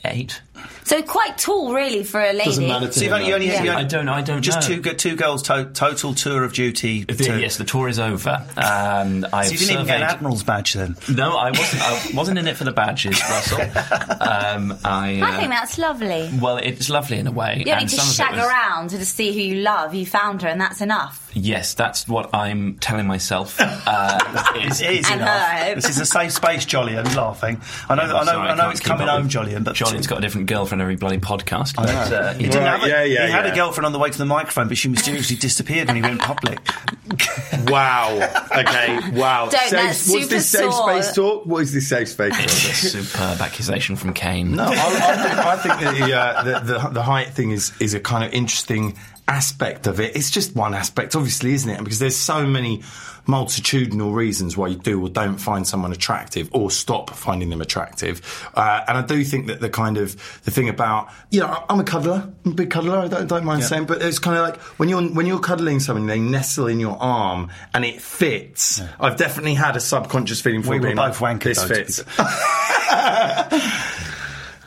[0.05, 0.41] eight.
[0.85, 2.45] So quite tall, really, for a lady.
[2.45, 3.63] Doesn't matter to So you've him, only, you only, Yeah.
[3.65, 4.77] you only- I don't I don't just know.
[4.77, 7.03] two two girls to, total tour of duty.
[7.05, 8.43] The- to- yes, the tour is over.
[8.57, 10.97] Um, I so you didn't even get an admiral's badge then.
[11.09, 11.83] No, I wasn't.
[11.83, 13.59] I wasn't in it for the badges, Russell.
[14.19, 16.29] Um, I, uh, I think that's lovely.
[16.41, 17.57] well, it's lovely in a way.
[17.59, 19.63] You don't and need to some of it shag was- around to see who you
[19.63, 19.95] love.
[19.95, 21.23] You found her, and that's enough.
[21.35, 23.57] Yes, that's what I'm telling myself.
[23.61, 24.81] Uh, It is.
[24.81, 25.29] is enough.
[25.29, 25.75] her.
[25.75, 27.15] This is a safe space, Jolyon.
[27.15, 27.61] laughing.
[27.89, 28.03] I know.
[28.03, 28.25] I know.
[28.25, 28.63] Sorry, I know.
[28.63, 29.65] can't It's coming up home, with- Jolyon.
[29.65, 31.77] But Jolyon's got a different girlfriend every bloody podcast.
[31.77, 33.53] But, uh, He he didn't have a, yeah, yeah, he had yeah.
[33.53, 36.21] a girlfriend on the way to the microphone, but she mysteriously disappeared when he went
[36.21, 36.59] public.
[37.69, 38.15] Wow.
[38.57, 39.11] Okay.
[39.13, 39.49] Wow.
[39.49, 40.93] Don't, that's what's this safe sore.
[41.03, 41.47] space talk?
[41.47, 42.45] What is this safe space talk?
[42.45, 44.55] It's a superb accusation from Kane.
[44.57, 47.95] No, I, I think, I think the, uh, the, the the height thing is is
[47.95, 48.97] a kind of interesting
[49.29, 50.17] aspect of it.
[50.17, 51.79] It's just one aspect, obviously, isn't it?
[51.79, 52.83] Because there's so many
[53.29, 58.49] multitudinal reasons why you do or don't find someone attractive or stop finding them attractive.
[58.55, 61.81] Uh, and I do think that the kind of the thing about you know I'm
[61.81, 62.99] a cuddler, I'm a big cuddler.
[62.99, 65.81] I don't, don't mind saying, but it's kind of like when you're when you're cuddling
[65.81, 68.81] someone, they nestle in your arm and it fits.
[69.01, 72.05] I've definitely had a subconscious feeling for We being both like, wankers, This though, fits.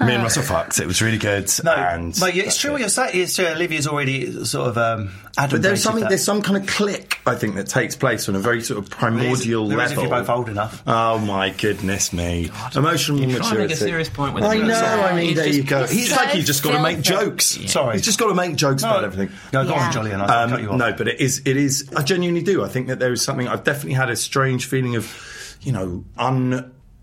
[0.06, 0.80] Me and Russell fucked.
[0.80, 1.52] It was really good.
[1.64, 3.12] No, and but it's true what you're saying.
[3.22, 3.48] It's true.
[3.48, 5.52] Olivia's already sort of um, adamant.
[5.52, 6.10] But there's something, that.
[6.10, 8.90] there's some kind of click, I think, that takes place on a very sort of
[8.90, 10.04] primordial There is level.
[10.06, 10.82] if you're both old enough.
[10.88, 12.50] Oh my goodness me!
[12.76, 13.58] Emotional You're trying to maturity.
[13.68, 14.68] make a serious point with I him.
[14.68, 14.74] know.
[14.74, 15.02] Sorry.
[15.02, 15.82] I mean, He's there you go.
[15.82, 17.26] he's He's so like he's just got to make filthy.
[17.26, 17.46] jokes.
[17.72, 17.94] Sorry.
[17.98, 19.36] he's just got to make jokes about everything.
[19.52, 20.78] No, go on, Jolly, and I Um, cut you off.
[20.78, 21.42] no, but it is.
[21.46, 21.90] It is.
[21.96, 22.64] I genuinely do.
[22.64, 23.48] I think that there is something.
[23.50, 26.06] I've definitely had a strange feeling of, you know,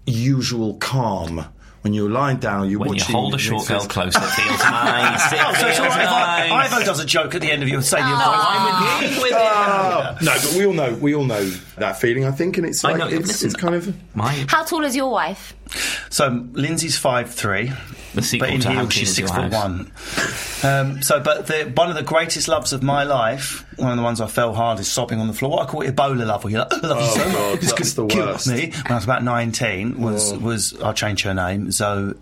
[0.07, 1.45] unusual calm
[1.87, 2.69] when you're lying down.
[2.69, 5.33] You're When you hold a short it's- girl close, it feels nice.
[5.33, 6.49] It Oh, so it's feels all right.
[6.51, 6.67] nice.
[6.67, 8.21] If Ivo does a joke at the end of your saying your oh.
[8.27, 9.23] I'm with you.
[9.23, 9.39] With Oh,
[10.23, 10.95] no, but we all know.
[10.95, 11.45] We all know
[11.79, 12.25] that feeling.
[12.25, 13.95] I think, and it's I like know, it's, listen, it's kind of.
[14.17, 15.55] My How tall is your wife?
[16.11, 17.73] So Lindsay's five three,
[18.15, 19.91] The sequel but in to How heels she's Is six foot one.
[20.63, 24.03] Um, so, but the, one of the greatest loves of my life, one of the
[24.03, 25.51] ones I fell hard, is sobbing on the floor.
[25.51, 27.51] What I call it Ebola love, where you're like, I love you Oh, so God,
[27.55, 27.63] much.
[27.63, 28.47] It's that's the worst.
[28.49, 28.71] me.
[28.71, 32.15] When I was about nineteen, was was I changed her name Zoe.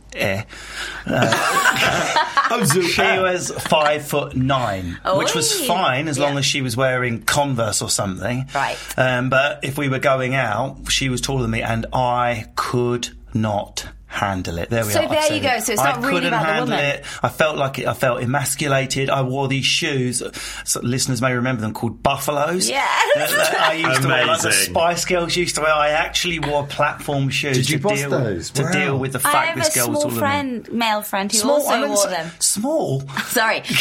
[2.87, 6.39] She was five foot nine, which was fine as long Yeah.
[6.39, 8.47] as she was wearing Converse or something.
[8.55, 8.79] Right.
[8.97, 13.09] Um, but if we were going out, she was taller than me, and I could
[13.35, 14.71] not handle it.
[14.71, 15.03] There we So are.
[15.05, 15.49] I've there you go.
[15.55, 15.63] it.
[15.65, 16.85] So it's I not really I couldn't about the handle woman.
[16.85, 17.05] it.
[17.23, 19.11] I felt like it, I felt emasculated.
[19.11, 20.23] I wore these shoes.
[20.65, 22.69] So listeners may remember them called buffaloes.
[22.69, 22.91] Yes.
[23.15, 24.75] That- that I used to wear, like the Amazing.
[24.75, 25.73] Spice Girls used to wear.
[25.73, 28.51] I actually wore platform shoes Did you to deal those?
[28.51, 28.71] to Wow.
[28.73, 30.21] deal with the fact this girl was all taller than me.
[30.65, 32.31] friend, male friend, who Small, I also meant wore them.
[32.39, 33.01] Small.
[33.27, 33.63] Sorry.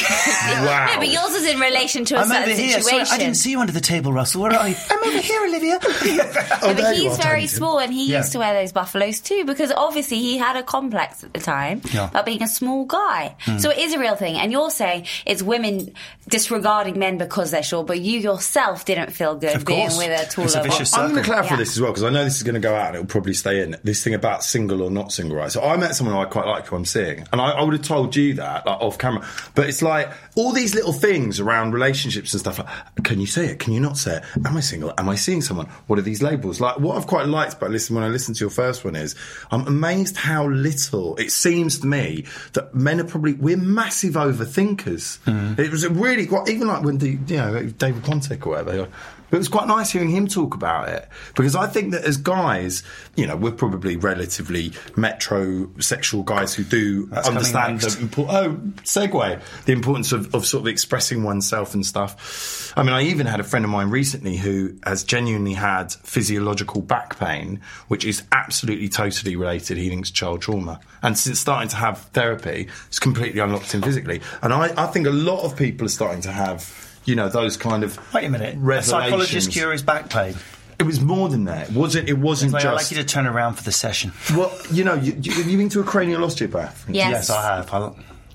[0.43, 0.87] Wow.
[0.93, 2.79] No, but yours is in relation to a I'm over here.
[2.81, 3.05] situation.
[3.05, 4.41] Sorry, I didn't see you under the table, Russell.
[4.41, 4.75] Where are you?
[4.89, 5.79] I'm over here, Olivia.
[5.81, 8.19] Oh, No, there but he's are, very small and he Yeah.
[8.19, 11.81] used to wear those buffaloes too because obviously he had a complex at the time
[11.91, 12.07] Yeah.
[12.09, 13.35] about being a small guy.
[13.41, 13.57] Hmm.
[13.57, 14.35] So it is a real thing.
[14.37, 15.93] And you're saying it's women
[16.29, 20.29] disregarding men because they're short, but you yourself didn't feel good Of being with a
[20.31, 21.57] taller It's a vicious I'm going to clarify Yeah.
[21.57, 23.33] this as well because I know this is going to go out and it'll probably
[23.33, 23.75] stay in.
[23.83, 25.51] This thing about single or not single, right?
[25.51, 27.81] So I met someone I quite like who I'm seeing, and I, I would have
[27.83, 29.27] told you that like, off camera.
[29.55, 32.59] But it's like all these little things around relationships and stuff.
[32.59, 33.59] Like, can you say it?
[33.59, 34.23] Can you not say it?
[34.45, 34.93] Am I single?
[34.97, 35.67] Am I seeing someone?
[35.87, 36.61] What are these labels?
[36.61, 39.15] Like what I've quite liked about listening when I listened to your first one is
[39.51, 45.19] I'm amazed how little it seems to me that men are probably we're massive overthinkers.
[45.23, 45.59] Hmm.
[45.59, 48.87] It was a really quite even like when the you know David Pontic or whatever.
[49.33, 52.17] But it was quite nice hearing him talk about it because I think that as
[52.17, 52.83] guys,
[53.15, 58.49] you know, we're probably relatively metrosexual guys who do That's understand the oh
[58.83, 62.71] segue the importance of, of sort of expressing oneself and stuff.
[62.77, 66.83] I mean, I even had a friend of mine recently who has genuinely had physiological
[66.83, 69.77] back pain, which is absolutely totally related.
[69.77, 74.21] He thinks child trauma, and since starting to have therapy, it's completely unlocked him physically.
[74.43, 76.91] And I, I think a lot of people are starting to have.
[77.05, 78.57] You know those kind of Wait a minute.
[78.57, 80.35] A psychologist cure his back pain.
[80.79, 81.69] It was more than that.
[81.69, 82.09] It wasn't.
[82.09, 84.11] It wasn't Like, I'd like you to turn around for the session.
[84.35, 86.85] well, you know, you, you, have you been to a cranial osteopath?
[86.89, 87.11] Yes.
[87.11, 87.73] Yes, I have.
[87.73, 87.91] I,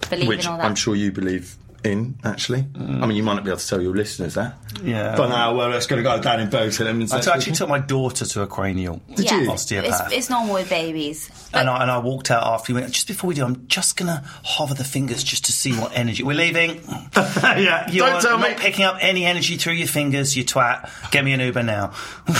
[0.09, 0.65] Believe Which in all that.
[0.65, 2.67] I'm sure you believe in, actually.
[2.75, 4.57] I mean, you might not be able to tell your listeners that.
[4.83, 5.17] Yeah.
[5.17, 7.01] But now, well, let's going to go down in both of them.
[7.01, 9.41] And I say- actually took my daughter to a cranial yeah.
[9.41, 9.51] you?
[9.51, 10.07] osteopath.
[10.07, 11.31] It's, it's normal with babies.
[11.53, 13.97] and I, and I walked out after he went, just before we do, I'm just
[13.97, 16.23] going to hover the fingers just to see what energy.
[16.23, 16.81] We're leaving.
[17.17, 18.57] yeah, You're don't tell not me.
[18.57, 21.11] picking up any energy through your fingers, you twat.
[21.11, 21.93] Get me an Uber now.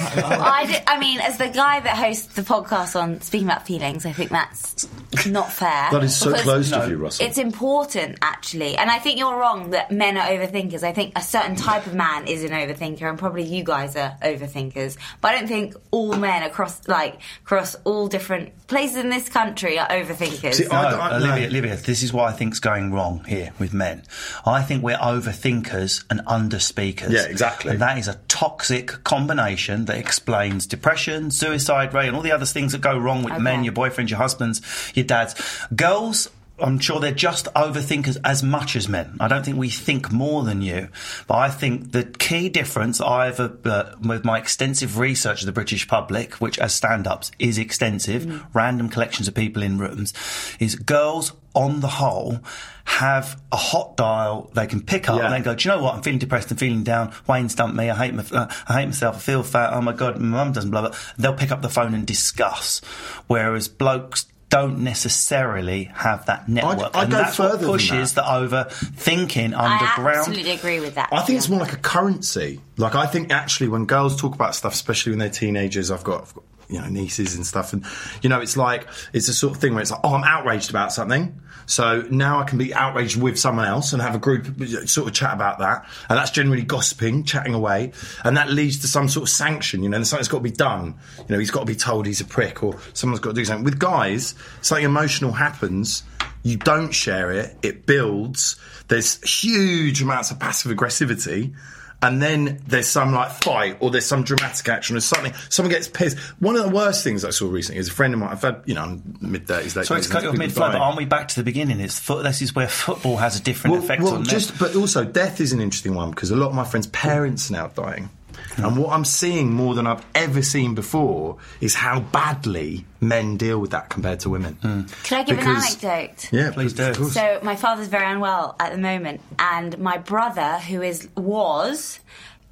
[0.00, 4.06] I, did, I mean, as the guy that hosts the podcast on speaking about feelings,
[4.06, 4.88] I think that's
[5.26, 5.88] not fair.
[5.90, 6.84] That is so Because close No.
[6.84, 7.26] to you, Russell.
[7.26, 8.76] It's important, actually.
[8.76, 10.82] And I think you're wrong that men are overthinkers.
[10.82, 14.16] I think a certain type of man is an overthinker, and probably you guys are
[14.22, 14.96] overthinkers.
[15.20, 19.78] But I don't think all men across, like, across all different places in this country
[19.78, 20.54] are overthinkers.
[20.54, 21.46] See, I- No, I- Olivia, no.
[21.46, 24.02] Olivia, this is what I think's going wrong here with men.
[24.46, 27.12] I think we're overthinkers and underspeakers.
[27.12, 27.72] Yeah, exactly.
[27.72, 32.46] And that is a toxic combination that explains depression, suicide rate, and all the other
[32.46, 33.42] things that go wrong with Okay.
[33.42, 34.62] men, your boyfriends, your husbands,
[34.94, 35.34] your dads.
[35.74, 39.16] Girls I'm sure they're just overthinkers as much as men.
[39.20, 40.88] I don't think we think more than you.
[41.26, 45.86] But I think the key difference I've, uh, with my extensive research of the British
[45.86, 50.12] public, which as stand-ups is extensive, random collections of people in rooms,
[50.58, 52.40] is girls on the whole
[52.84, 55.24] have a hot dial they can pick up Yeah.
[55.26, 55.94] and then go, do you know what?
[55.94, 56.50] I'm feeling depressed.
[56.50, 57.12] I'm feeling down.
[57.26, 57.90] Wayne stumped me.
[57.90, 59.16] I hate my, uh, I hate myself.
[59.16, 59.72] I feel fat.
[59.72, 60.96] Oh my god, my mum doesn't blah blah.
[61.18, 62.80] They'll pick up the phone and discuss,
[63.26, 66.94] whereas blokes don't necessarily have that network.
[66.94, 69.56] I'd and go that's further what than pushes the overthinking underground.
[69.56, 70.16] I underground.
[70.18, 71.10] absolutely agree with that.
[71.12, 72.60] I think it's more like a currency.
[72.76, 76.22] Like I think actually when girls talk about stuff, especially when they're teenagers, I've got,
[76.22, 77.84] I've got you know nieces and stuff, and
[78.22, 80.70] you know it's like it's a sort of thing where it's like, oh, I'm outraged
[80.70, 81.40] about something.
[81.66, 84.46] So now I can be outraged with someone else and have a group
[84.88, 87.92] sort of chat about that, and that's generally gossiping, chatting away,
[88.24, 89.82] and that leads to some sort of sanction.
[89.82, 90.94] You know, and something's got to be done.
[91.18, 93.44] You know, he's got to be told he's a prick, or someone's got to do
[93.44, 93.64] something.
[93.64, 96.02] With guys, something emotional happens.
[96.42, 97.56] You don't share it.
[97.62, 98.56] It builds.
[98.86, 101.54] There's huge amounts of passive aggressivity.
[102.00, 105.32] And then there's some like fight or there's some dramatic action or something.
[105.48, 106.16] Someone gets pissed.
[106.38, 108.30] One of the worst things I saw recently is a friend of mine.
[108.30, 110.70] I've had, you know, I'm mid 30s, late Sorry to cut you off mid flow,
[110.70, 111.80] but aren't we back to the beginning?
[111.80, 114.28] It's foot, this is where football has a different well, effect well, on men.
[114.28, 117.50] just, but also death is an interesting one because a lot of my friends' parents
[117.50, 118.10] are now dying.
[118.56, 123.58] And what I'm seeing more than I've ever seen before is how badly men deal
[123.60, 124.54] with that compared to women.
[124.54, 124.82] Hmm.
[125.04, 126.28] Can I give Because- an anecdote?
[126.32, 126.94] Yeah, Please do.
[127.10, 132.00] So my father's very unwell at the moment, and my brother, who is was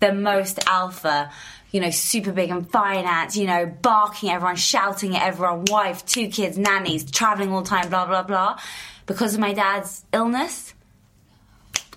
[0.00, 1.30] the most alpha,
[1.72, 6.04] you know, super big in finance, you know, barking at everyone, shouting at everyone, wife,
[6.06, 8.59] two kids, nannies, traveling all the time, blah blah blah.
[9.06, 10.74] Because of my dad's illness,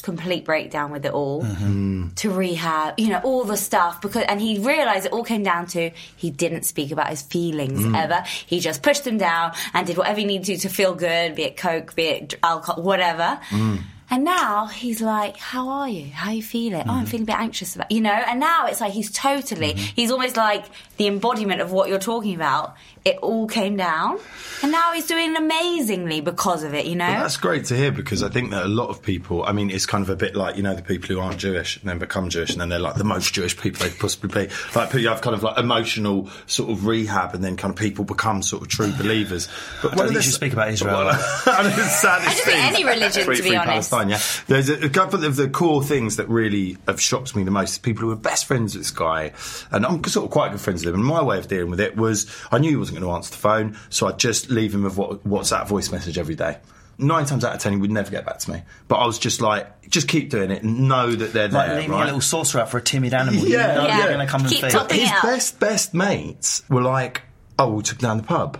[0.01, 2.09] complete breakdown with it all mm-hmm.
[2.15, 5.65] to rehab you know all the stuff because and he realized it all came down
[5.67, 7.97] to he didn't speak about his feelings mm.
[7.97, 8.23] ever.
[8.45, 11.43] He just pushed them down and did whatever he needed to to feel good be
[11.43, 13.39] it coke be it alcohol whatever.
[13.49, 13.81] Mm.
[14.11, 16.09] And now he's like how are you?
[16.11, 16.83] How are you feeling?
[16.87, 17.05] Oh i'm mm-hmm.
[17.05, 18.11] feeling a bit anxious about you know?
[18.11, 19.95] And now it's like he's totally mm-hmm.
[19.95, 20.65] he's almost like
[20.97, 24.19] the embodiment of what you're talking about it all came down
[24.61, 27.91] and now he's doing amazingly because of it you know Well, that's great to hear
[27.91, 30.35] because I think that a lot of people, I mean, it's kind of a bit
[30.35, 32.79] like, you know, the people who aren't Jewish and then become Jewish and then they're
[32.79, 34.53] like the most Jewish people they could possibly be.
[34.75, 38.05] Like, you have kind of like emotional sort of rehab and then kind of people
[38.05, 39.47] become sort of true believers.
[39.81, 40.95] But I don't think you should speak about Israel.
[40.97, 43.91] I know it's sad I just think any religion, free, to be free honest.
[43.91, 44.19] Palestine, yeah.
[44.47, 47.79] There's a, a couple of the core things that really have shocked me the most.
[47.79, 49.33] People who were best friends with this guy,
[49.71, 50.99] and I'm sort of quite good friends with him.
[51.01, 53.31] And my way of dealing with it was I knew he wasn't going to answer
[53.31, 56.57] the phone, so I'd just leave him a vo- WhatsApp voice message every day.
[56.97, 58.61] Nine times out of ten, he would never get back to me.
[58.87, 60.63] But I was just like, just keep doing it.
[60.63, 61.77] Know that they're like there.
[61.77, 62.03] leaving right?
[62.03, 63.47] a little saucer out for a timid animal.
[63.47, 63.97] Yeah, you know yeah.
[63.97, 64.63] they're going to come and feed.
[64.63, 67.21] his it best best mates were like,
[67.57, 68.59] "Oh, we took down the pub,"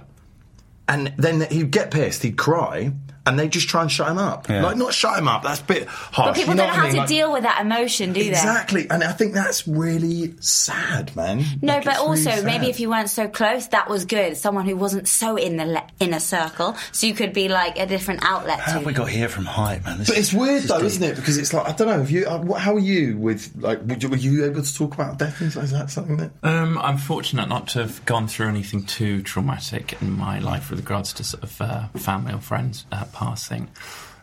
[0.88, 2.94] and then he'd get pissed, he'd cry,
[3.26, 4.50] and they just try and shut him up.
[4.50, 4.64] Yeah.
[4.64, 5.44] Like, not shut him up.
[5.44, 6.28] That's a bit harsh.
[6.30, 6.94] but people you know don't know how I mean?
[6.96, 11.16] to Like- deal with that emotion do they Exactly, and I think that's really sad,
[11.16, 11.44] man.
[11.62, 14.38] No, Like, but also really maybe if you weren't so close, that was good.
[14.38, 17.86] Someone who wasn't so in the le- inner circle, so you could be like a
[17.86, 18.60] different outlet.
[18.60, 20.00] How to have we got here from height, man?
[20.00, 20.86] This But is- it's weird though, deep.
[20.88, 21.16] isn't it?
[21.16, 21.98] Because it's like I don't know.
[22.00, 22.26] Have you?
[22.28, 23.82] Uh, what- how are you with like?
[23.86, 25.42] Were you, were you able to talk about death?
[25.42, 26.32] Is that something that?
[26.44, 30.80] Um, I'm fortunate not to have gone through anything too traumatic in my life with
[30.80, 33.70] regards to sort of uh, family or friends uh, passing,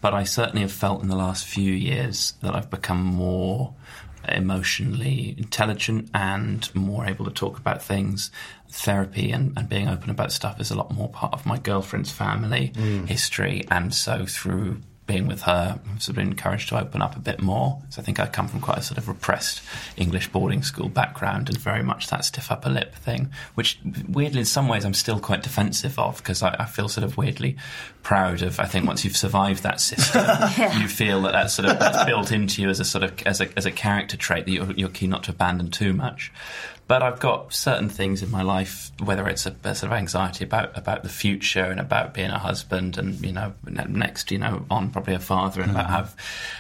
[0.01, 3.75] but I certainly have felt in the last few years that I've become more
[4.29, 8.31] emotionally intelligent and more able to talk about things.
[8.71, 12.11] Therapy and, and being open about stuff is a lot more part of my girlfriend's
[12.11, 13.07] family mm.
[13.07, 17.17] history, and so through being with her, I've sort of been encouraged to open up
[17.17, 17.81] a bit more.
[17.91, 19.63] So I think I come from quite a sort of repressed
[19.97, 24.47] English boarding school background and very much that stiff upper lip thing, which weirdly in
[24.47, 27.57] some ways I'm still quite defensive of because I, I feel sort of weirdly
[28.03, 28.59] proud of.
[28.59, 30.25] I think once you've survived that system,
[30.81, 33.41] you feel that that's sort of that's built into you as a sort of as
[33.41, 36.33] a as a character trait that you're, you're keen not to abandon too much.
[36.89, 40.45] But I've got certain things in my life, whether it's a, a sort of anxiety
[40.45, 43.55] about about the future and about being a husband, and you know,
[43.89, 46.09] next, you know, on probably a father, and about how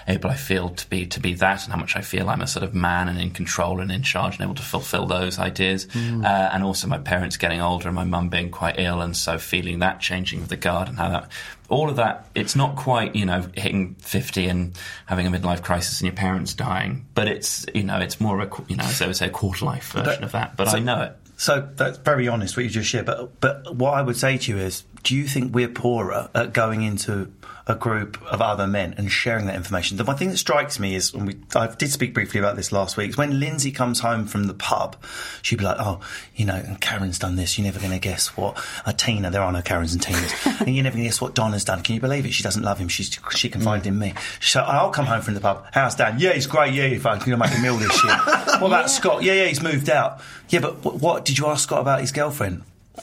[0.09, 2.47] able I feel to be to be that, and how much I feel I'm a
[2.49, 5.87] sort of man and in control and in charge and able to fulfil those ideas.
[6.25, 9.39] Uh, and also my parents getting older and my mum being quite ill, and so
[9.39, 11.31] feeling that changing of the guard and how that
[11.69, 12.29] all of that.
[12.35, 14.77] It's not quite you know hitting fifty and
[15.07, 18.53] having a midlife crisis and your parents dying, but it's you know it's more of
[18.53, 20.57] a you know as I would say a quarter life version of that.
[20.57, 21.17] But I know it.
[21.39, 23.07] So that's very honest what you just shared.
[23.07, 26.53] But but what I would say to you is do you think we're poorer at
[26.53, 27.33] going into
[27.69, 29.97] a group of other men and sharing that information?
[29.97, 32.71] The one thing that strikes me is, when we, I did speak briefly about this
[32.71, 34.97] last week, is when Lindsay comes home from the pub,
[35.43, 36.01] she'd be like, oh,
[36.35, 39.43] you know, and Karen's done this, you're never going to guess what, uh, Tina, there
[39.43, 41.83] are no Karens and Tinas, and you're never going to guess what Donna's done.
[41.83, 42.33] Can you believe it?
[42.33, 44.15] She doesn't love him, She's, she confided in me.
[44.41, 46.17] So I'll come home from the pub, how's Dan?
[46.19, 47.19] Yeah, he's great, yeah, he's fine.
[47.19, 48.17] going to make a meal this year.
[48.59, 49.23] what about Scott?
[49.23, 50.21] Yeah, yeah, he's moved out.
[50.49, 52.63] Yeah, but what, what did you ask Scott about his girlfriend?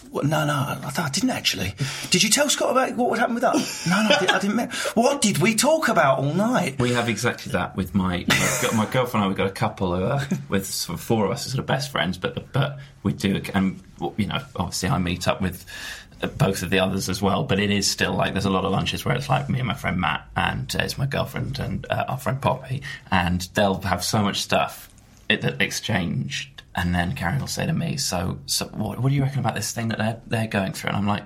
[0.09, 1.73] What, no, no, I, I didn't actually.
[2.09, 3.55] Did you tell Scott about what would happen with that?
[3.89, 4.55] No, no, I, did, I didn't.
[4.55, 6.79] me- What did we talk about all night?
[6.79, 8.25] We have exactly that with my
[8.75, 9.27] my, girlfriend and I.
[9.27, 11.91] We've got a couple uh, with sort of four of us as sort of best
[11.91, 13.79] friends, but but we do, and
[14.17, 15.65] you know, obviously I meet up with
[16.37, 17.43] both of the others as well.
[17.43, 19.67] But it is still like there's a lot of lunches where it's like me and
[19.67, 23.81] my friend Matt, and uh, it's my girlfriend and uh, our friend Poppy, and they'll
[23.81, 24.89] have so much stuff
[25.29, 26.52] that exchanged.
[26.75, 29.55] And then Karen will say to me, "So, so what, what do you reckon about
[29.55, 31.23] this thing that they're they're going through?" And I'm like,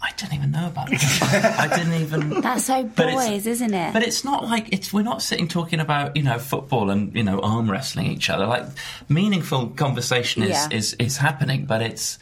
[0.00, 1.00] "I didn't even know about it.
[1.02, 3.92] I didn't even." That's so boys, isn't it?
[3.92, 7.24] But it's not like it's we're not sitting talking about you know football and you
[7.24, 8.46] know arm wrestling each other.
[8.46, 8.66] Like
[9.08, 10.68] meaningful conversation is Yeah.
[10.70, 12.18] is, is happening, but it's.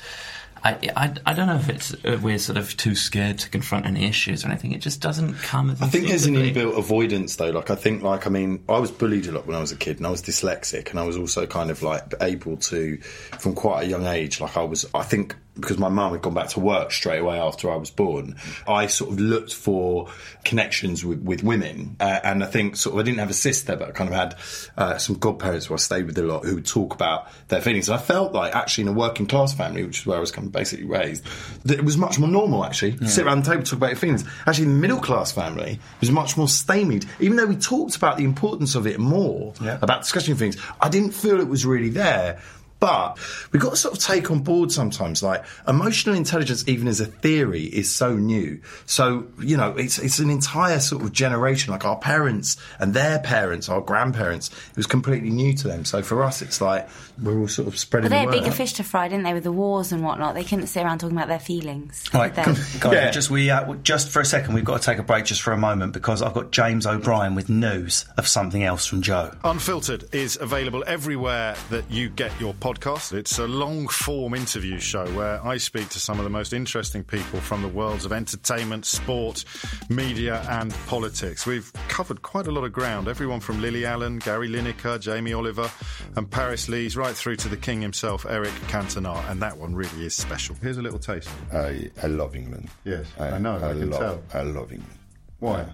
[0.63, 3.87] I, I, I don't know if it's uh, we're sort of too scared to confront
[3.87, 4.73] any issues or anything.
[4.73, 5.71] It just doesn't come.
[5.81, 7.51] I think there's an inbuilt avoidance though.
[7.51, 9.77] Like I think, like I mean, I was bullied a lot when I was a
[9.77, 12.99] kid, and I was dyslexic, and I was also kind of like able to,
[13.39, 14.41] from quite a young age.
[14.41, 17.39] Like I was, I think because my mum had gone back to work straight away
[17.39, 18.37] after I was born,
[18.69, 20.09] I sort of looked for
[20.45, 23.77] connections with, with women, uh, and I think sort of I didn't have a sister,
[23.77, 24.35] but I kind of had
[24.79, 27.89] uh, some godparents who I stayed with a lot who would talk about their feelings.
[27.89, 30.31] And I felt like actually in a working class family, which is where I was
[30.33, 31.25] kind of basically raised,
[31.65, 32.93] that it was much more normal actually.
[32.93, 34.25] to Sit around the table talk about your feelings.
[34.47, 37.05] Actually, in the middle class family, it was much more stymied.
[37.21, 39.79] Even though we talked about the importance of it more, Yeah.
[39.83, 42.41] about discussing things, I didn't feel it was really there.
[42.81, 43.19] But
[43.53, 47.07] we've got to sort of take on board sometimes, like emotional intelligence, even as a
[47.07, 48.61] theory, is so new.
[48.87, 51.73] So you know, it's it's an entire sort of generation.
[51.73, 55.85] Like our parents and their parents, our grandparents, it was completely new to them.
[55.85, 56.89] So for us, it's like
[57.23, 58.09] we're all sort of spreading.
[58.09, 60.35] But they had the bigger fish to fry, didn't they, with the wars and whatnot?
[60.35, 62.05] They couldn't sit around talking about their feelings.
[62.15, 62.79] Right, could they?
[62.81, 63.11] guys, Yeah.
[63.11, 65.53] just we uh, just for a second, we've got to take a break just for
[65.53, 69.33] a moment because I've got James O'Brien with news of something else from Joe.
[69.45, 72.70] Unfiltered is available everywhere that you get your podcast.
[72.79, 77.03] It's a long form interview show where I speak to some of the most interesting
[77.03, 79.45] people from the worlds of entertainment, sport,
[79.89, 81.47] media, and politics.
[81.47, 83.09] We've covered quite a lot of ground.
[83.09, 85.71] Everyone from Lily Allen, Gary Lineker, Jamie Oliver,
[86.17, 89.29] and Paris Lees, right through to the king himself, Eric Cantona.
[89.31, 90.55] And that one really is special.
[90.63, 91.29] Here's a little taste.
[91.53, 92.69] I, I love England.
[92.85, 94.41] Yes, I know, I can love, tell.
[94.41, 94.99] I love England.
[95.41, 95.67] Why?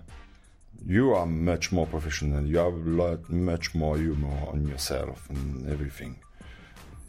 [0.86, 2.44] You are much more professional.
[2.46, 6.20] You have a lot, much more humor on yourself and everything.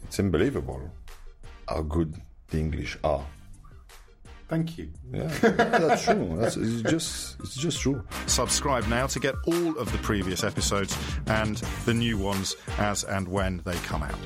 [0.04, 0.90] It's unbelievable
[1.68, 2.14] how good
[2.48, 3.24] the English are.
[4.48, 4.88] Thank you.
[5.12, 6.36] Yeah, that's true.
[6.38, 8.02] That's, it's just, it's just true.
[8.26, 13.28] Subscribe now to get all of the previous episodes and the new ones as and
[13.28, 14.18] when they come out.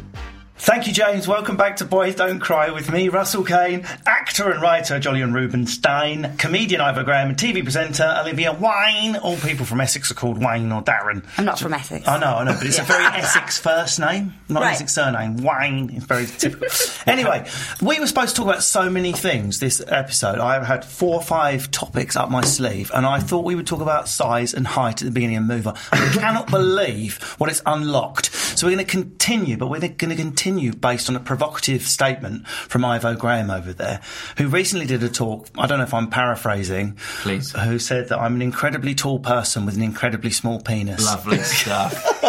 [0.65, 1.27] Thank you, James.
[1.27, 6.37] Welcome back to Boys Don't Cry with me, Russell Kane, actor and writer Jolyon Rubinstein,
[6.37, 9.17] comedian Ivo Graham, and TV presenter Olivia Wayne.
[9.17, 11.25] All people from Essex are called Wayne or Darren.
[11.37, 12.07] I'm not from Essex.
[12.07, 14.75] I know, I know, but it's a very Essex first name, not Right.
[14.75, 15.39] Essex surname.
[15.39, 16.69] Wayne is very typical.
[17.09, 17.45] anyway,
[17.83, 20.39] we were supposed to talk about so many things this episode.
[20.39, 23.81] I had four or five topics up my sleeve, and I thought we would talk
[23.81, 25.71] about size and height at the beginning of the movie.
[25.91, 28.31] I cannot believe what it's unlocked.
[28.63, 32.47] So we're going to continue, but we're going to continue based on a provocative statement
[32.47, 34.01] from Ivo Graham over there,
[34.39, 35.49] who recently did a talk.
[35.59, 36.97] I don't know if I'm paraphrasing.
[37.23, 37.51] Please.
[37.51, 41.05] Who said that I'm an incredibly tall person with an incredibly small penis.
[41.05, 42.21] Lovely stuff.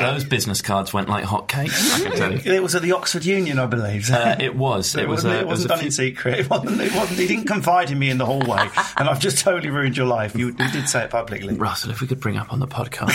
[0.00, 1.96] Those business cards went like hotcakes.
[1.96, 2.52] I can tell you.
[2.52, 4.08] It was at the Oxford Union, I believe.
[4.12, 4.94] Uh, it was.
[4.94, 5.24] It, was.
[5.24, 6.38] wasn't, a, it it was wasn't a done few- in secret.
[6.38, 7.18] It wasn't, it wasn't.
[7.18, 10.36] He didn't confide in me in the hallway, and I've just totally ruined your life.
[10.36, 11.56] You, you did say it publicly.
[11.56, 13.10] Russell, if we could bring up on the podcast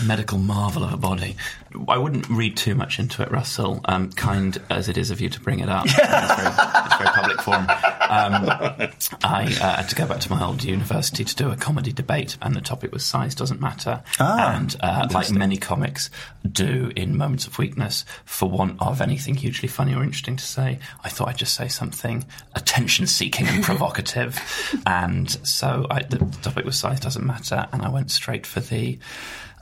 [0.05, 1.35] medical marvel of a body.
[1.87, 3.81] I wouldn't read too much into it, Russell.
[3.85, 5.85] Um, kind as it is of you to bring it up.
[5.85, 6.47] it's, very,
[6.85, 7.67] it's very public forum.
[8.11, 8.91] Um,
[9.23, 12.37] I uh, had to go back to my old university to do a comedy debate,
[12.41, 14.03] and the topic was size doesn't matter.
[14.19, 16.09] Ah, and uh, like many comics
[16.49, 20.79] do in moments of weakness, for want of anything hugely funny or interesting to say,
[21.05, 24.37] I thought I'd just say something attention-seeking and provocative.
[24.85, 28.99] and so I, the topic was size doesn't matter, and I went straight for the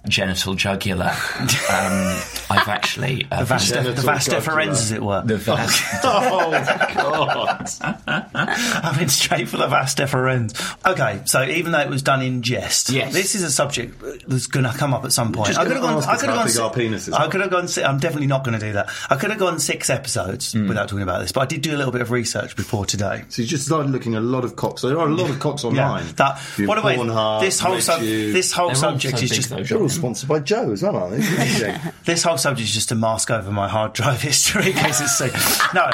[0.08, 1.12] genital jugular.
[1.70, 2.20] Um,
[2.52, 4.42] I've actually uh, The vast, Genital the vas jugular.
[4.42, 5.22] deferens, as it were.
[5.24, 6.52] the vas- Oh
[6.96, 7.70] God!
[7.82, 10.56] I mean, straight full of asteferens.
[10.86, 13.14] Okay, so even though it was done in jest, Yes.
[13.14, 15.48] this is a subject that's going to come up at some point.
[15.50, 15.94] Just I could have gone.
[15.98, 16.50] ask I could have gone.
[16.50, 17.68] Si- our penises I could have gone.
[17.68, 18.90] Si- I'm definitely not going to do that.
[19.10, 20.68] I could have gone six episodes Hmm.
[20.68, 23.26] without talking about this, but I did do a little bit of research before today.
[23.30, 24.82] So you just started looking a lot of cocks.
[24.82, 26.06] There are a lot of cocks online.
[26.16, 26.42] That.
[26.58, 29.50] Your By the way, this whole sub- this whole They're subject so is big, just
[29.96, 31.78] though, They're all sponsored by Joe as well, aren't they?
[32.06, 35.18] This whole subject is just to mask over my hard drive history in case it's
[35.18, 35.30] seen.
[35.76, 35.90] No,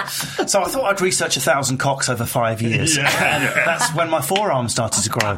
[0.48, 3.06] so I thought I'd research a thousand cocks over five years, and
[3.44, 5.38] that's when my forearm started to grow.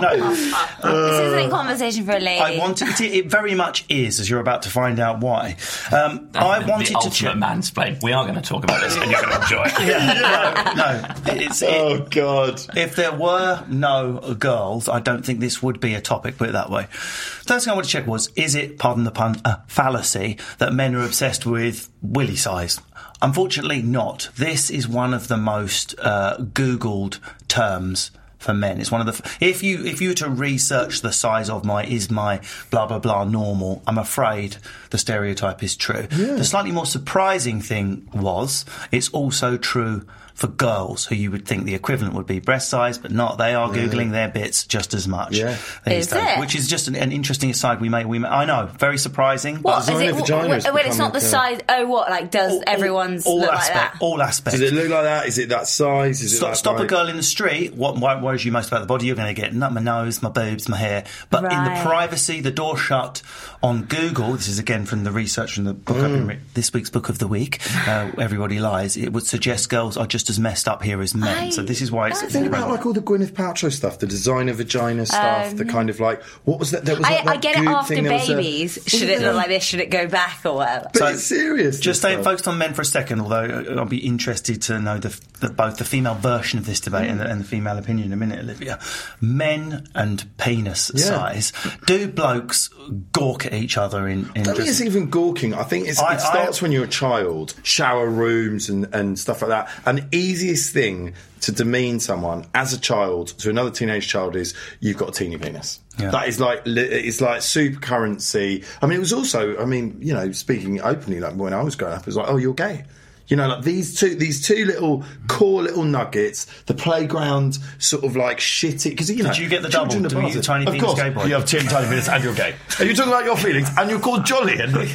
[0.00, 2.40] no, this isn't a conversation for a lady.
[2.40, 5.56] I wanted it, it very much is, as you're about to find out why.
[5.92, 7.36] Um, I the, wanted the to ultimate check.
[7.36, 8.02] mansplain.
[8.02, 9.72] We are going to talk about this, and you're going to enjoy it.
[9.86, 12.60] Yeah, no, no, it's, it, oh God.
[12.76, 16.52] If there were no girls, I don't think this would be a topic, put it
[16.52, 16.84] that way.
[16.84, 20.72] First thing I want to check was, is it, pardon the pun, a fallacy that
[20.72, 22.80] men are obsessed with willy size?
[23.22, 24.28] Unfortunately not.
[24.36, 27.18] This is one of the most uh, Googled
[27.48, 28.78] terms for men.
[28.78, 31.86] It's one of the if you if you were to research the size of my
[31.86, 34.58] is my blah blah blah normal, I'm afraid
[34.90, 36.06] the stereotype is true.
[36.36, 41.64] The slightly more surprising thing was it's also true for girls who you would think
[41.64, 43.38] the equivalent would be breast size, but not.
[43.38, 45.36] They are googling their bits just as much.
[45.36, 45.56] Yeah.
[45.86, 46.40] these Is days, it?
[46.40, 49.56] Which is just an, an interesting aside we may we may, I know very surprising.
[49.58, 50.12] what is it?
[50.14, 51.60] vagina Wait, has wait, it's become not the a- size.
[51.68, 52.10] Oh, what?
[52.10, 54.02] Like, does everyone's all look like aspect, that?
[54.02, 54.58] all aspects.
[54.58, 55.26] Does it look like that?
[55.26, 56.20] Is it that size?
[56.20, 57.74] Is it Stop, that stop a girl in the street.
[57.74, 59.06] What, what worries you most about the body?
[59.06, 61.04] You're going to get not my nose, my boobs, my hair.
[61.30, 63.22] But in the privacy, the door shut
[63.62, 64.32] on Google.
[64.32, 66.14] This is again from the research from the book I've Mm.
[66.14, 67.60] been re- this week's book of the week.
[67.88, 68.96] Uh, Everybody lies.
[68.96, 71.36] It would suggest girls are just as messed up here as men.
[71.44, 72.22] I- so this is why it's.
[72.22, 76.00] Think about like all the Gwyneth Paltrow stuff, the designer vagina stuff, the kind of
[76.00, 76.84] like what was that?
[76.84, 78.78] There was Um, I, like I that get it after thing, there a- babies.
[78.86, 79.62] Should it look like this?
[79.64, 80.88] Should it go back or whatever?
[80.92, 81.76] But So, it's serious.
[81.76, 82.24] Just this staying stuff.
[82.32, 85.50] focused on men for a second, although uh, I'll be interested to know the, the,
[85.50, 88.16] both the female version of this debate and, the, and the female opinion in a
[88.16, 88.78] minute, Olivia.
[89.20, 91.04] Men and penis Yeah.
[91.04, 91.52] size.
[91.86, 92.68] Do blokes
[93.12, 95.54] gawk at each other in, in I don't think it's even gawking.
[95.54, 99.18] I think it's, I- it starts I- when you're a child, shower rooms and, and
[99.18, 99.68] stuff like that.
[99.86, 104.54] And the easiest thing to demean someone as a child to another teenage child is
[104.80, 105.80] you've got a teeny penis.
[105.98, 106.10] Yeah.
[106.10, 108.64] That is like it's like super currency.
[108.80, 109.60] I mean, it was also.
[109.60, 112.28] I mean, you know, speaking openly, like when I was growing up, it was like,
[112.28, 112.84] oh, you're gay.
[113.26, 116.44] You know, like these two, these two little core little nuggets.
[116.66, 119.30] The playground sort of like shitty because you know.
[119.30, 119.98] Did you get the double?
[119.98, 121.24] Do you tiny of course, gay boy?
[121.24, 122.54] You have ten tiny minutes and you're gay.
[122.78, 123.68] Are you talking about your feelings?
[123.78, 124.58] And you're called Jolly.
[124.58, 124.72] And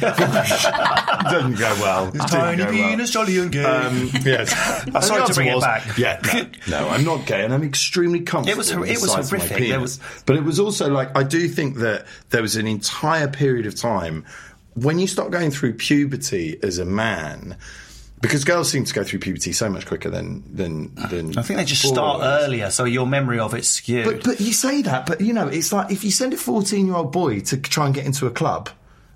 [1.30, 2.08] doesn't go well.
[2.08, 2.72] It didn't Tiny go well.
[2.72, 3.64] penis, jolly and gay.
[3.64, 4.52] Um, yes.
[4.94, 5.98] I'm sorry to bring it back.
[5.98, 6.20] Yeah,
[6.68, 8.52] no, no, I'm not gay, and I'm extremely comfortable.
[8.54, 9.48] It was the it was horrific.
[9.48, 9.80] There penis.
[9.80, 13.66] was- but it was also like I do think that there was an entire period
[13.66, 14.24] of time
[14.74, 17.56] when you start going through puberty as a man.
[18.20, 21.38] Because girls seem to go through puberty so much quicker than than than.
[21.38, 24.04] I think they just start earlier, so your memory of it's skewed.
[24.04, 27.12] But but you say that, but you know, it's like if you send a fourteen-year-old
[27.12, 28.68] boy to try and get into a club.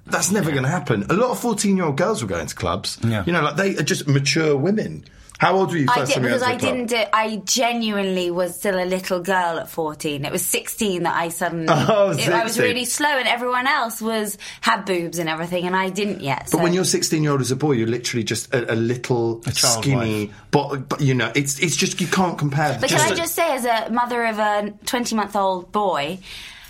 [0.07, 1.05] That's never going to happen.
[1.11, 2.99] A lot of fourteen-year-old girls will go into clubs.
[3.03, 3.25] Yeah.
[3.27, 5.05] You know, like they are just mature women.
[5.37, 6.61] How old were you first I did, time because you I club?
[6.61, 7.03] didn't do.
[7.13, 10.25] I genuinely was still a little girl at fourteen.
[10.25, 11.67] It was sixteen that I suddenly.
[11.75, 15.75] Oh, it- I was really slow, and everyone else was had boobs and everything, and
[15.75, 16.43] I didn't yet.
[16.45, 18.77] But so- when you're 16 year old as a boy, you're literally just a, a
[18.77, 20.31] little child skinny.
[20.53, 22.79] But, but you know, it's it's just you can't compare.
[22.81, 26.21] But can I a- just say, as a mother of a 20 month old boy,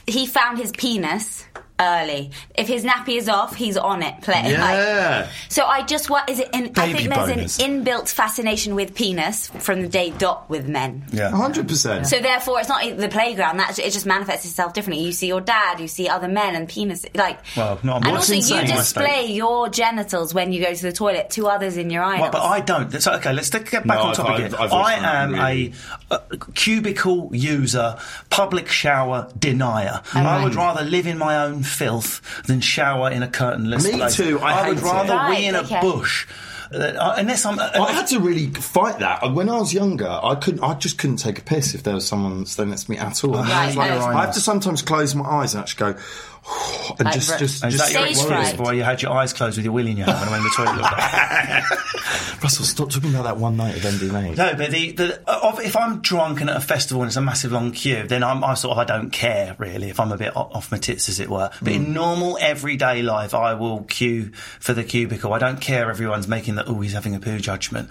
[0.07, 1.45] he found his penis
[1.80, 2.30] early.
[2.54, 4.20] If his nappy is off, he's on it.
[4.22, 4.42] Play.
[4.52, 5.28] Yeah.
[5.48, 6.48] so I just what is it?
[6.54, 7.64] In, I think there's boners.
[7.64, 11.04] an inbuilt fascination with penis from the day dot with men.
[11.12, 11.30] yeah.
[11.32, 12.06] 100%.
[12.06, 13.56] So therefore, it's not the playground.
[13.58, 15.04] That it just manifests itself differently.
[15.04, 17.04] You see your dad, you see other men and penis.
[17.14, 20.72] Like, Well, no, and what's also insane, you I display your genitals when you go
[20.72, 22.20] to the toilet to others in your eyes.
[22.20, 22.90] Well, but I don't.
[23.02, 25.72] So, okay, let's take- get back No, on I've- topic I've- I've I am really-
[26.10, 27.96] a, a cubicle user,
[28.30, 30.00] public shower denier.
[30.14, 33.96] Oh, I would rather live in my own filth than shower in a curtainless Me
[33.98, 34.14] place.
[34.16, 34.88] too, I would hate it.
[34.88, 35.80] rather Right, wee in a okay.
[35.80, 36.26] bush.
[36.72, 37.58] Uh, unless I'm.
[37.60, 40.08] I had to really fight that when I was younger.
[40.08, 40.62] I couldn't.
[40.64, 43.22] I just couldn't take a piss if there was someone standing next to me at
[43.22, 43.36] all.
[43.36, 43.90] I, like.
[43.90, 46.00] I have to sometimes close my eyes and actually go,
[46.99, 48.59] and Like just, just, is just Stage fright.
[48.59, 50.45] where you had your eyes closed with your wheel in your hand when you went
[50.45, 51.64] in the toilet?
[52.42, 54.36] Russell, stop talking about that one night of MDMA.
[54.36, 57.16] No, but the, the uh, of- if I'm drunk and at a festival and it's
[57.16, 60.12] a massive long queue, then I'm, I sort of I don't care really if I'm
[60.12, 61.51] a bit off my tits as it were.
[61.62, 61.76] But Mm.
[61.76, 65.32] in normal everyday life, I will queue for the cubicle.
[65.32, 67.88] I don't care everyone's making that oh he's having a poo judgment.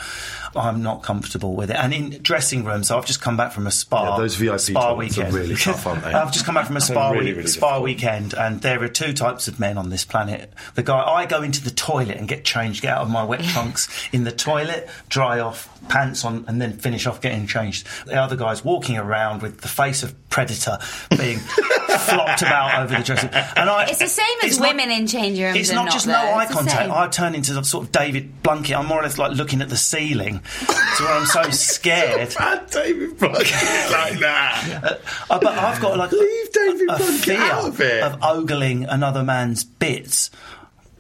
[0.56, 1.76] I'm not comfortable with it.
[1.78, 4.12] And in dressing rooms, so I've just come back from a spa.
[4.12, 5.34] Yeah, those VIP spa weekend.
[5.34, 6.12] really tough, aren't they?
[6.14, 7.84] I've just come back from a spa Really, week- really spa difficult.
[7.84, 10.52] weekend, and there are two types of men on this planet.
[10.76, 13.42] The guy I go into the toilet and get changed, get out of my wet
[13.54, 17.88] trunks in the toilet, dry off, pants on, and then finish off getting changed.
[18.06, 20.78] The other guy's walking around with the face of predator
[21.18, 21.38] being
[22.00, 23.30] flopped about over the dressing.
[23.30, 25.58] And I, It's the same as it's not- women in changing rooms.
[25.58, 26.90] It's not just no eye It's contact.
[26.90, 28.78] I turn into sort of David Blunkett.
[28.78, 32.30] I'm more or less like looking at the ceiling, to where I'm so scared.
[32.72, 35.00] David Blunkett like that.
[35.30, 38.04] Uh, but I've got like Leave David a Blunkett fear out of it.
[38.04, 40.32] of ogling another man's bits,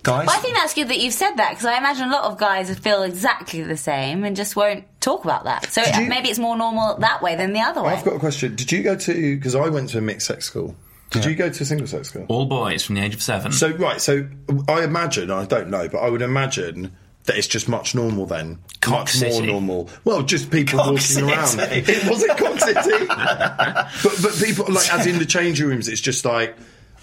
[0.03, 0.27] guys.
[0.27, 2.37] Well, I think that's good that you've said that because I imagine a lot of
[2.37, 5.71] guys feel exactly the same and just won't talk about that.
[5.71, 7.93] So you- maybe it's more normal that way than the other way.
[7.93, 8.55] I've got a question.
[8.55, 9.35] Did you go to?
[9.35, 10.75] Because I went to a mixed sex school.
[11.11, 12.25] Did you go to a single sex school?
[12.27, 13.51] All boys from the age of seven.
[13.51, 14.27] So right, so
[14.67, 16.91] I imagine I don't know, but I would imagine
[17.25, 19.89] that it's just much normal then, Cock much more normal.
[20.03, 21.31] Well, just people Cock walking City.
[21.31, 21.59] around.
[21.71, 23.89] It wasn't Cock City, but
[24.23, 26.57] but people like as in the changing rooms, it's just like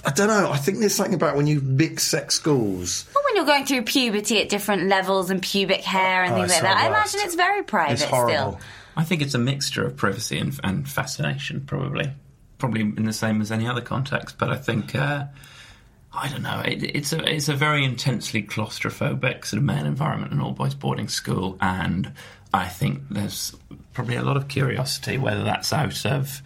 [0.04, 0.50] I don't know.
[0.50, 3.06] I think there's something about when you mix sex schools.
[3.14, 6.50] Well, when you're going through puberty at different levels and pubic hair and Oh, things
[6.52, 8.52] like that, I imagine it's very private It's horrible.
[8.52, 8.60] still.
[8.96, 12.10] I think it's a mixture of privacy and, and fascination, probably.
[12.58, 14.94] Probably in the same as any other context, but I think.
[14.94, 15.24] Uh,
[16.12, 16.60] I don't know.
[16.64, 20.74] It, it's a it's a very intensely claustrophobic sort of male environment, an all boys
[20.74, 22.12] boarding school, and
[22.52, 23.54] I think there's
[23.92, 26.42] probably a lot of curiosity, whether that's out of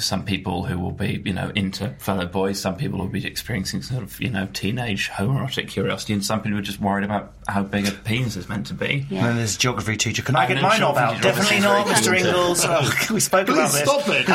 [0.00, 2.60] some people who will be, you know, into fellow boys.
[2.60, 6.58] Some people will be experiencing sort of, you know, teenage homoerotic curiosity, and some people
[6.58, 9.06] are just worried about how big a penis is meant to be.
[9.10, 10.22] And then there's geography teacher.
[10.22, 11.22] Can I I get know my knob out?
[11.22, 12.04] Definitely not, Mr.
[12.04, 12.64] very Ingles.
[12.64, 13.82] Oh, we spoke about this.
[13.82, 14.26] Stop it.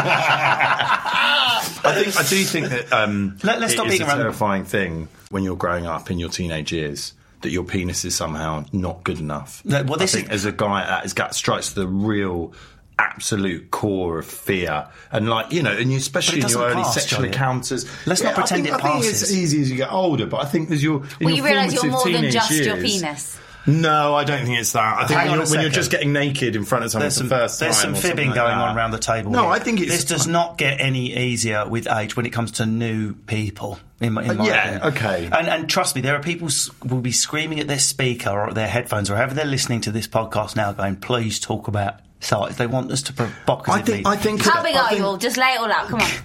[0.87, 4.17] I think I do think that um, Let- let's it stop is beating a around
[4.19, 8.15] the- terrifying thing when you're growing up in your teenage years that your penis is
[8.15, 9.63] somehow not good enough.
[9.65, 12.53] No, well, this I think is- as a guy that has got strikes the real
[12.97, 16.93] absolute core of fear and like you know and you especially in your early pass,
[16.93, 17.27] sexual Johnny.
[17.29, 19.35] encounters Let's not I pretend think, it I think it's passes.
[19.37, 21.73] easy as you get older but I think as your in Well, your you realise
[21.73, 23.39] you're more than teenage just your years- penis.
[23.67, 24.99] no, I don't think it's that.
[24.99, 27.15] I think Hang when, you're, when you're just getting naked in front of someone There's
[27.15, 27.65] some, the first time.
[27.67, 28.67] there's some fibbing like going that.
[28.69, 29.31] on around the table.
[29.31, 29.51] No, here.
[29.51, 32.65] I think it's this does not get any easier with age when it comes to
[32.67, 33.79] new people.
[34.01, 34.93] In my, in uh, my yeah, opinion.
[34.95, 35.29] okay.
[35.31, 38.49] And, and trust me, there are people s- will be screaming at their speaker or
[38.49, 41.95] at their headphones or however they're listening to this podcast now, going, "Please talk about
[42.25, 43.73] size." They want us to provocatively.
[43.73, 44.07] I think.
[44.07, 44.41] I think.
[44.43, 45.17] How big are think- you all?
[45.17, 45.87] Just lay it all out.
[45.87, 46.09] Come on.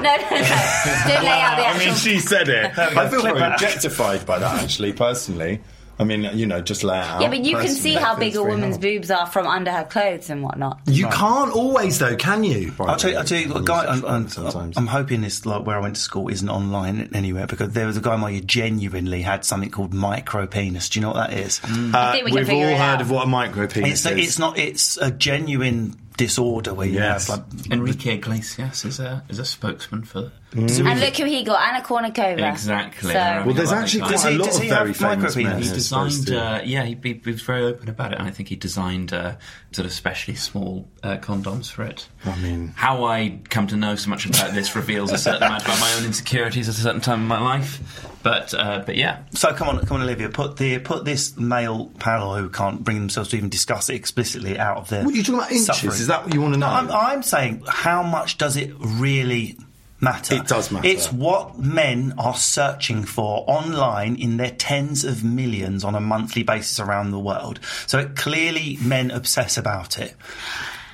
[0.00, 0.28] No, no, no.
[0.28, 1.82] Don't lay out the actual.
[1.82, 2.72] I mean, she said it.
[2.76, 5.60] There we go, I feel very objectified by that, actually, personally.
[6.00, 7.20] I mean, you know, just lay out.
[7.20, 8.80] yeah, but you can see how big a woman's hard.
[8.82, 10.80] boobs are from under her clothes and whatnot.
[10.86, 12.72] You can't always, though, can you?
[12.78, 13.86] I'll tell you, I'll tell you, a guy.
[13.86, 14.76] I'm, I'm, Sometimes.
[14.76, 17.96] I'm hoping this, like where I went to school, isn't online anywhere because there was
[17.96, 20.88] a guy in my year genuinely had something called micro penis.
[20.88, 21.60] Do you know what that is?
[21.64, 23.00] I think uh, we we've figure all it heard out.
[23.00, 24.28] of what a micro penis It's, is.
[24.28, 24.56] it's not.
[24.58, 27.28] It's a genuine disorder where you Yes.
[27.28, 30.30] have like Enrique Iglesias is a is a spokesman for.
[30.56, 32.50] And look who he got, Anna Kournikova.
[32.50, 33.12] Exactly.
[33.12, 35.44] So, Well, well, there's actually quite does a he- lot of he very famous men.
[35.44, 38.18] He who are supposed designed, uh, yeah, he, he, he was very open about it,
[38.18, 39.34] and I think he designed uh,
[39.72, 42.08] sort of specially small uh, condoms for it.
[42.24, 45.64] I mean- how I come to know so much about this reveals a certain amount
[45.64, 48.06] about my own insecurities at a certain time in my life.
[48.22, 50.28] But uh, but yeah, So come on, come on, Olivia.
[50.28, 54.58] Put the put this male panel who can't bring themselves to even discuss it explicitly
[54.58, 55.04] out of their.
[55.04, 55.50] What are you talking about?
[55.52, 55.66] Inches?
[55.66, 55.92] suffering.
[55.92, 56.66] Is that what you want to know?
[56.68, 59.56] No, I'm, I'm saying how much does it really
[60.00, 60.34] matter?
[60.34, 60.86] It does matter.
[60.86, 66.42] It's what men are searching for online in their tens of millions on a monthly
[66.42, 67.60] basis around the world.
[67.86, 70.14] So it, clearly, men obsess about it.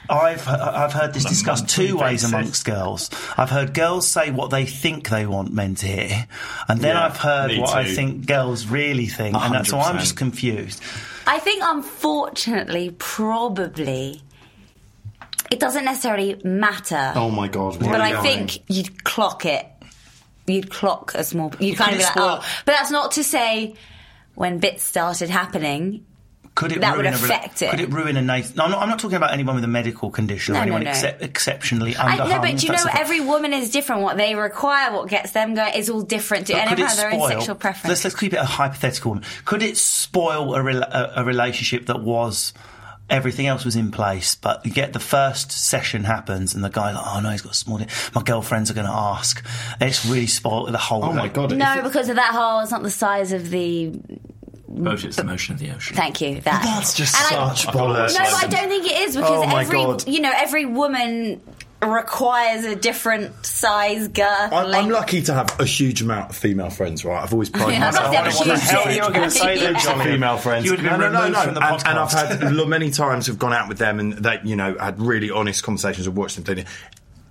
[0.09, 2.29] I've I've heard this discussed two ways basis.
[2.29, 3.11] amongst girls.
[3.39, 6.27] I've heard girls say what they think they want men to hear,
[6.69, 9.79] and then Yeah, I've heard me what I think girls really think, and that's, so
[9.79, 10.83] I'm just confused.
[11.27, 14.21] I think, unfortunately, probably,
[15.55, 17.13] it doesn't necessarily matter.
[17.15, 17.79] oh my god!
[17.79, 19.67] but I think you'd clock it.
[20.47, 21.53] You'd clock a small.
[21.59, 22.63] You'd kind of be like, spoil- oh.
[22.67, 23.75] But that's not to say
[24.35, 26.05] when bits started happening.
[26.55, 27.71] Could it That would ruin a affect it.
[27.71, 28.55] Could it ruin a nice?
[28.55, 30.85] No, I'm not, I'm not talking about anyone with a medical condition or no, anyone
[30.85, 30.91] no.
[30.91, 32.29] excep- exceptionally I underhung.
[32.29, 34.03] know, but do you know every woman is different.
[34.03, 36.47] What they require, what gets them going, is all different.
[36.47, 37.89] Could everyone has their own sexual preference.
[37.89, 39.13] Let's let's keep it a hypothetical.
[39.13, 39.25] one.
[39.45, 42.53] Could it spoil a, rela- a, a relationship that was?
[43.11, 46.95] Everything else was in place, but you get the first session happens, and the guy's
[46.95, 47.91] like, "Oh no, he's got a small dick.
[48.15, 49.45] My girlfriends are going to ask."
[49.79, 51.05] And it's really spoiled the whole.
[51.05, 51.55] Oh my god!
[51.57, 52.61] no, it- because of that whole.
[52.61, 53.93] It's not the size of the.
[54.69, 55.95] boat it's the motion of the ocean.
[55.97, 56.41] Thank you.
[56.41, 56.63] That.
[56.65, 58.15] That's just And I- such bollocks.
[58.19, 60.09] No, I don't think it is because Oh my every God.
[60.09, 61.41] you know every woman
[61.89, 64.53] requires a different size girth.
[64.53, 67.23] I'm, I'm lucky to have a huge amount of female friends, right?
[67.23, 68.97] I've always prided Yeah, myself I've on what the huge hell dick.
[68.97, 69.79] you were going to say there, Yeah.
[69.79, 70.05] Johnny?
[70.05, 70.65] female friends.
[70.65, 71.43] You would have no, no, no, removed no.
[71.45, 71.91] from the and, podcast.
[71.91, 72.13] and I've
[72.59, 75.63] had many times have gone out with them and they, you know, had really honest
[75.63, 76.67] conversations and watched them doing it.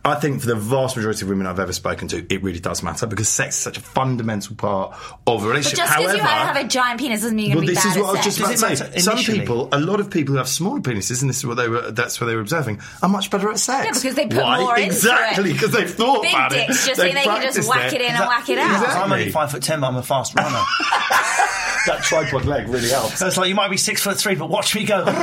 [0.05, 2.83] I think for the vast majority of women I've ever spoken to, it really does
[2.83, 4.91] matter because sex is such a fundamental part
[5.25, 5.77] of a But relationship.
[5.77, 7.75] just because However, you have a giant penis doesn't mean you're well, going to be
[7.75, 8.69] this bad is what I at was just about to say.
[8.85, 9.39] matter Some initially?
[9.39, 11.89] people, a lot of people who have smaller penises, and this is what they were.
[11.91, 12.81] That's what they were observing.
[13.01, 13.85] Are much better at sex.
[13.85, 14.59] Yeah, because they put Why?
[14.59, 16.87] more into exactly because they've thought Big about dicks it.
[16.89, 18.71] just They've think they can just whack it in and whack it out.
[18.71, 19.01] Exactly.
[19.03, 20.61] I'm only five foot ten, but I'm a fast runner.
[21.85, 23.19] That tripod leg really helps.
[23.19, 25.03] so it's like you might be six foot three, but watch me go.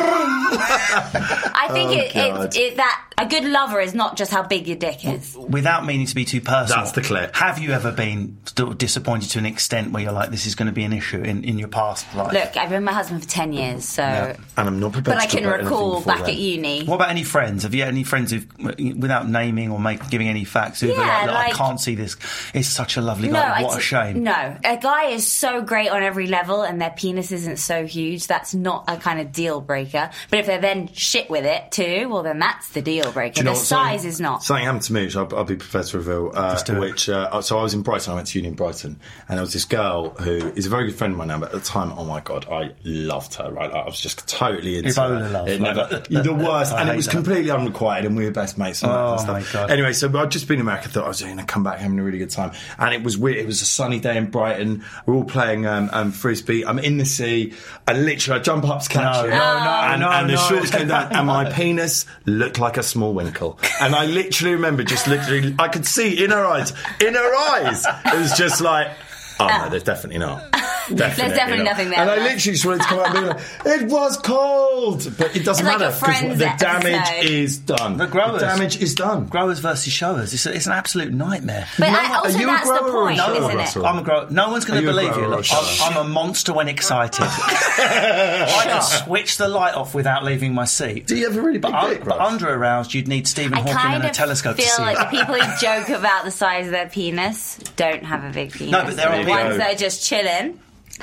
[0.53, 4.67] I think oh, it, it, it, that a good lover is not just how big
[4.67, 5.37] your dick is.
[5.37, 7.37] Without meaning to be too personal, That's the clip.
[7.37, 8.39] Have you ever been
[8.79, 11.45] disappointed to an extent where you're like, this is going to be an issue in,
[11.45, 12.33] in your past life?
[12.33, 14.03] Look, I've been my husband for ten years, so.
[14.03, 15.17] And I'm not prepared.
[15.17, 16.31] But I to talk can recall back then.
[16.31, 16.85] at uni.
[16.87, 17.65] What about any friends?
[17.65, 18.47] Have you had any friends who've,
[18.99, 21.95] without naming or make, giving any facts, who've been Yeah, like, "Look, I can't see
[21.95, 22.17] this.
[22.55, 23.61] It's such a lovely guy.
[23.61, 24.23] I what a t- shame.
[24.23, 28.27] No, a guy is so great on every level, and their penis isn't so huge.
[28.27, 30.11] That's not a kind of deal breaker.
[30.31, 33.35] But if they're then shit with it too, well, then that's the deal breaker.
[33.35, 34.43] Do you know the what, size is not.
[34.43, 36.33] Something happened to me, which I'll, I'll be prepared to reveal.
[36.35, 38.13] Uh, which uh, so I was in Brighton.
[38.13, 38.99] I went to uni in Brighton,
[39.29, 41.39] and there was this girl who is a very good friend of mine now.
[41.39, 43.51] But at the time, oh my god, I loved her.
[43.51, 45.29] Right, I was just totally into Ebola her.
[45.29, 45.49] love.
[45.49, 47.13] It never, the worst, I and it was that.
[47.13, 48.83] completely unrequited, and we were best mates.
[48.83, 49.47] And all that Oh, stuff.
[49.47, 49.71] my God.
[49.71, 50.89] Anyway, so I'd just been in America.
[50.89, 53.17] Thought I was going to come back having a really good time, and it was
[53.19, 53.39] weird.
[53.39, 54.85] It was a sunny day in Brighton.
[55.07, 56.65] We're all playing um, um, frisbee.
[56.67, 57.53] I'm in the sea.
[57.87, 59.31] I literally I jump up to catch No, it.
[59.31, 60.41] no, no, and, no, and the no.
[60.49, 63.59] shorts came down, and my penis looked like a small winkle.
[63.81, 67.85] And I literally remember just literally, I could see in her eyes, in her eyes,
[68.07, 68.89] it was just like,
[69.39, 70.43] oh no, there's definitely not.
[70.95, 71.71] Definitely definitely not.
[71.71, 74.17] nothing there, And I literally just wanted to come out and be like, it was
[74.17, 77.31] cold, but it doesn't It's like matter your Friends the damage episode.
[77.31, 77.97] is done.
[77.97, 78.41] The growers.
[78.43, 79.27] damage is done.
[79.27, 80.33] Growers versus showers.
[80.35, 81.67] It's, a, it's an absolute nightmare.
[81.79, 83.57] But No, I, are also, you a that's the grower or a point, shower, isn't
[83.57, 83.85] Russell?
[83.85, 83.89] it?
[83.89, 84.27] I'm a grower.
[84.31, 85.31] No one's going Are to you a believe grower you.
[85.33, 85.47] or a Look.
[85.53, 87.21] I'm, I'm a monster when excited.
[87.25, 91.07] I can switch the light off without leaving my seat.
[91.07, 92.33] Do you have a really big but, dick, but Russ?
[92.33, 94.83] under aroused, you'd need Stephen I Hawking kind and a of telescope to feel see
[94.83, 95.11] like it.
[95.11, 98.73] the people who joke about the size of their penis don't have a big penis.
[98.73, 100.59] No, but there are the people- ones that are just chilling.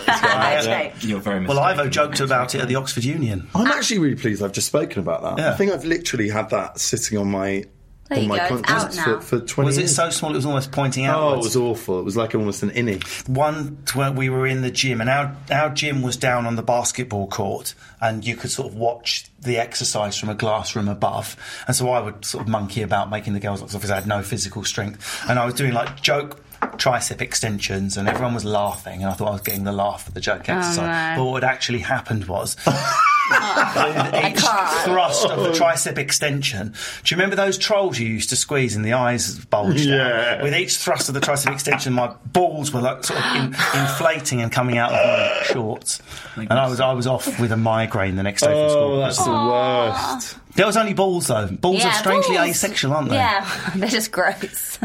[0.07, 0.61] Yeah.
[0.91, 1.03] Joke.
[1.03, 1.59] You're very Well.
[1.59, 3.47] Ivo joked about it at the Oxford Union.
[3.55, 5.37] I'm actually really pleased I've just spoken about that.
[5.41, 5.51] Yeah.
[5.53, 7.65] I think I've literally had that sitting on my
[8.09, 9.19] There on my go, conscience for, now.
[9.19, 9.95] for 20 Was it years.
[9.95, 11.19] so small it was almost pointing out?
[11.21, 11.99] Oh, it was awful.
[11.99, 13.03] It was like almost an innie.
[13.27, 16.63] one where we were in the gym and our our gym was down on the
[16.63, 21.35] basketball court and you could sort of watch the exercise from a glass room above
[21.67, 24.07] and so I would sort of monkey about making the girls look because I had
[24.07, 26.43] no physical strength and I was doing like joke
[26.78, 30.13] tricep extensions and everyone was laughing and I thought I was getting the laugh at
[30.13, 31.17] the joke oh, exercise.
[31.17, 32.55] but what had actually happened was
[33.30, 34.39] each
[34.86, 36.69] thrust of the tricep extension.
[37.03, 40.36] Do you remember those trolls you used to squeeze and the eyes bulged Yeah.
[40.38, 40.43] out?
[40.43, 43.43] With each thrust of the tricep extension, my balls were like sort of in,
[43.80, 46.01] inflating and coming out of my shorts,
[46.36, 48.93] and I was I was off with a migraine the next day from school.
[48.95, 50.38] Oh, that's the worst.
[50.55, 51.47] There was only balls though.
[51.47, 52.49] Balls are strangely balls.
[52.49, 53.15] asexual, aren't they?
[53.15, 54.80] Yeah, they're just gross.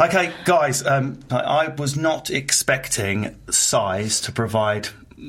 [0.00, 4.88] Okay, guys, um, I I was not expecting size to provide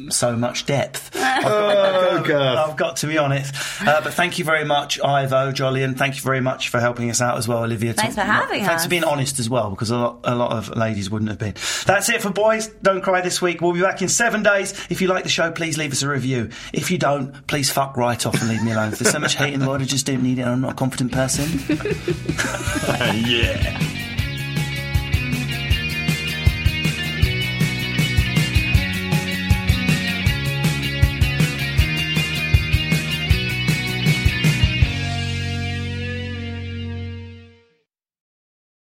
[0.09, 1.15] so much depth.
[1.41, 2.57] Oh, God.
[2.57, 3.55] I've got to be honest.
[3.81, 5.97] Uh, but thank you very much, Ivo, Jolyon.
[5.97, 7.93] Thank you very much for helping us out as well, Olivia.
[7.93, 8.67] Thanks for having Thanks us.
[8.67, 11.39] Thanks for being honest as well, because a lot, a lot of ladies wouldn't have
[11.39, 11.53] been.
[11.85, 13.61] That's it for Boys Don't Cry this week.
[13.61, 14.73] We'll be back in seven days.
[14.89, 16.49] If you like the show, please leave us a review.
[16.73, 18.89] If you don't, please fuck right off and leave me alone.
[18.89, 20.45] There's so much hate in the world, I just don't need it.
[20.45, 21.47] I'm not a confident person.
[23.25, 24.17] yeah.